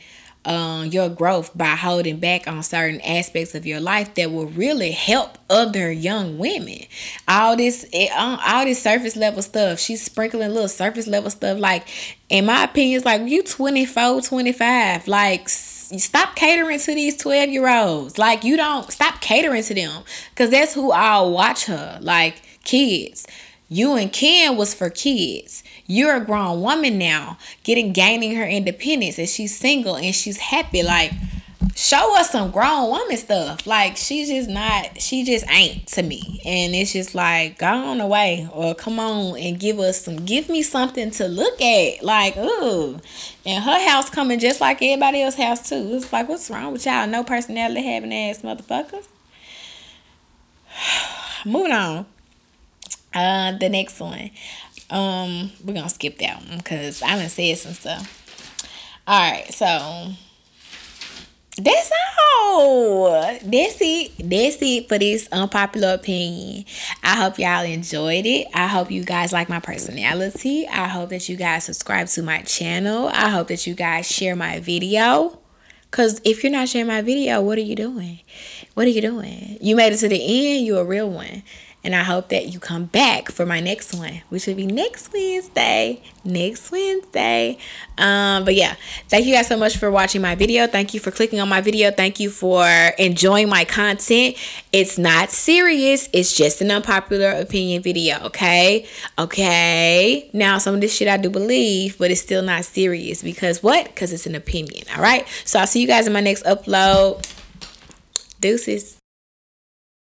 um, 0.48 0.86
your 0.86 1.10
growth 1.10 1.56
by 1.56 1.76
holding 1.76 2.18
back 2.18 2.48
on 2.48 2.62
certain 2.62 3.02
aspects 3.02 3.54
of 3.54 3.66
your 3.66 3.80
life 3.80 4.14
that 4.14 4.32
will 4.32 4.46
really 4.46 4.92
help 4.92 5.36
other 5.50 5.92
young 5.92 6.38
women. 6.38 6.80
All 7.28 7.54
this, 7.54 7.84
eh, 7.92 8.08
uh, 8.16 8.38
all 8.44 8.64
this 8.64 8.82
surface 8.82 9.14
level 9.14 9.42
stuff. 9.42 9.78
She's 9.78 10.02
sprinkling 10.02 10.48
little 10.48 10.68
surface 10.68 11.06
level 11.06 11.30
stuff. 11.30 11.58
Like, 11.58 11.86
in 12.30 12.46
my 12.46 12.64
opinion, 12.64 12.96
it's 12.96 13.04
like 13.04 13.22
you 13.28 13.42
24, 13.42 14.22
25. 14.22 15.06
Like, 15.06 15.50
stop 15.50 16.34
catering 16.34 16.78
to 16.80 16.94
these 16.94 17.18
12 17.18 17.50
year 17.50 17.68
olds. 17.68 18.16
Like, 18.16 18.42
you 18.42 18.56
don't 18.56 18.90
stop 18.90 19.20
catering 19.20 19.62
to 19.64 19.74
them 19.74 20.02
because 20.30 20.50
that's 20.50 20.72
who 20.72 20.92
I'll 20.92 21.30
watch 21.30 21.66
her. 21.66 21.98
Like, 22.00 22.40
kids. 22.64 23.26
You 23.68 23.96
and 23.96 24.10
Ken 24.10 24.56
was 24.56 24.72
for 24.72 24.88
kids. 24.88 25.62
You're 25.86 26.16
a 26.16 26.24
grown 26.24 26.62
woman 26.62 26.98
now, 26.98 27.36
getting 27.64 27.92
gaining 27.92 28.34
her 28.36 28.46
independence, 28.46 29.18
and 29.18 29.28
she's 29.28 29.56
single 29.56 29.96
and 29.96 30.14
she's 30.14 30.38
happy. 30.38 30.82
Like, 30.82 31.12
show 31.74 32.18
us 32.18 32.30
some 32.30 32.50
grown 32.50 32.88
woman 32.88 33.16
stuff. 33.18 33.66
Like, 33.66 33.98
she's 33.98 34.28
just 34.28 34.48
not, 34.48 35.00
she 35.00 35.22
just 35.22 35.48
ain't 35.50 35.86
to 35.88 36.02
me. 36.02 36.40
And 36.46 36.74
it's 36.74 36.94
just 36.94 37.14
like, 37.14 37.58
go 37.58 37.66
on 37.66 38.00
away 38.00 38.48
or 38.52 38.74
come 38.74 38.98
on 38.98 39.38
and 39.38 39.60
give 39.60 39.78
us 39.78 40.02
some, 40.02 40.24
give 40.24 40.48
me 40.48 40.62
something 40.62 41.10
to 41.12 41.28
look 41.28 41.60
at. 41.60 42.02
Like, 42.02 42.38
ooh. 42.38 42.98
And 43.44 43.64
her 43.64 43.88
house 43.90 44.08
coming 44.08 44.38
just 44.38 44.62
like 44.62 44.80
everybody 44.80 45.22
else's 45.22 45.40
house, 45.40 45.68
too. 45.68 45.90
It's 45.92 46.10
like, 46.10 46.26
what's 46.28 46.50
wrong 46.50 46.72
with 46.72 46.86
y'all? 46.86 47.06
No 47.06 47.22
personality 47.22 47.82
having 47.82 48.14
ass 48.14 48.40
motherfuckers. 48.40 49.08
Moving 51.44 51.72
on. 51.72 52.06
Uh, 53.14 53.52
the 53.58 53.68
next 53.68 54.00
one. 54.00 54.30
Um, 54.90 55.50
we're 55.64 55.74
gonna 55.74 55.88
skip 55.88 56.18
that 56.18 56.42
one 56.46 56.58
because 56.58 57.02
I 57.02 57.16
done 57.16 57.28
said 57.28 57.58
some 57.58 57.74
stuff. 57.74 58.66
All 59.06 59.18
right, 59.18 59.52
so 59.52 60.12
that's 61.60 61.90
all. 62.40 63.20
That's 63.42 63.78
it. 63.80 64.12
That's 64.18 64.58
it 64.60 64.88
for 64.88 64.98
this 64.98 65.28
unpopular 65.32 65.94
opinion. 65.94 66.64
I 67.02 67.16
hope 67.16 67.38
y'all 67.38 67.64
enjoyed 67.64 68.26
it. 68.26 68.46
I 68.54 68.66
hope 68.66 68.90
you 68.90 69.04
guys 69.04 69.32
like 69.32 69.48
my 69.48 69.60
personality. 69.60 70.66
I 70.68 70.88
hope 70.88 71.10
that 71.10 71.28
you 71.28 71.36
guys 71.36 71.64
subscribe 71.64 72.06
to 72.08 72.22
my 72.22 72.42
channel. 72.42 73.08
I 73.08 73.28
hope 73.28 73.48
that 73.48 73.66
you 73.66 73.74
guys 73.74 74.06
share 74.06 74.36
my 74.36 74.60
video. 74.60 75.38
Cause 75.90 76.20
if 76.24 76.42
you're 76.42 76.52
not 76.52 76.68
sharing 76.68 76.86
my 76.86 77.00
video, 77.00 77.40
what 77.40 77.56
are 77.56 77.62
you 77.62 77.74
doing? 77.74 78.20
What 78.74 78.86
are 78.86 78.90
you 78.90 79.00
doing? 79.00 79.56
You 79.60 79.74
made 79.74 79.94
it 79.94 79.96
to 79.98 80.08
the 80.08 80.20
end, 80.56 80.66
you're 80.66 80.82
a 80.82 80.84
real 80.84 81.08
one. 81.08 81.42
And 81.84 81.94
I 81.94 82.02
hope 82.02 82.28
that 82.30 82.48
you 82.48 82.58
come 82.58 82.86
back 82.86 83.30
for 83.30 83.46
my 83.46 83.60
next 83.60 83.94
one, 83.94 84.22
which 84.30 84.46
will 84.46 84.56
be 84.56 84.66
next 84.66 85.12
Wednesday. 85.12 86.02
Next 86.24 86.72
Wednesday. 86.72 87.56
Um, 87.96 88.44
but 88.44 88.56
yeah, 88.56 88.74
thank 89.08 89.26
you 89.26 89.34
guys 89.34 89.46
so 89.46 89.56
much 89.56 89.76
for 89.76 89.88
watching 89.88 90.20
my 90.20 90.34
video. 90.34 90.66
Thank 90.66 90.92
you 90.92 90.98
for 90.98 91.12
clicking 91.12 91.40
on 91.40 91.48
my 91.48 91.60
video. 91.60 91.92
Thank 91.92 92.18
you 92.18 92.30
for 92.30 92.66
enjoying 92.98 93.48
my 93.48 93.64
content. 93.64 94.36
It's 94.72 94.98
not 94.98 95.30
serious, 95.30 96.08
it's 96.12 96.36
just 96.36 96.60
an 96.60 96.70
unpopular 96.72 97.30
opinion 97.30 97.82
video, 97.82 98.18
okay? 98.24 98.86
Okay. 99.16 100.28
Now, 100.32 100.58
some 100.58 100.74
of 100.74 100.80
this 100.80 100.94
shit 100.94 101.06
I 101.06 101.16
do 101.16 101.30
believe, 101.30 101.96
but 101.96 102.10
it's 102.10 102.20
still 102.20 102.42
not 102.42 102.64
serious 102.64 103.22
because 103.22 103.62
what? 103.62 103.86
Because 103.86 104.12
it's 104.12 104.26
an 104.26 104.34
opinion, 104.34 104.84
all 104.96 105.02
right? 105.02 105.26
So 105.44 105.60
I'll 105.60 105.66
see 105.68 105.80
you 105.80 105.86
guys 105.86 106.08
in 106.08 106.12
my 106.12 106.20
next 106.20 106.44
upload. 106.44 107.24
Deuces. 108.40 108.97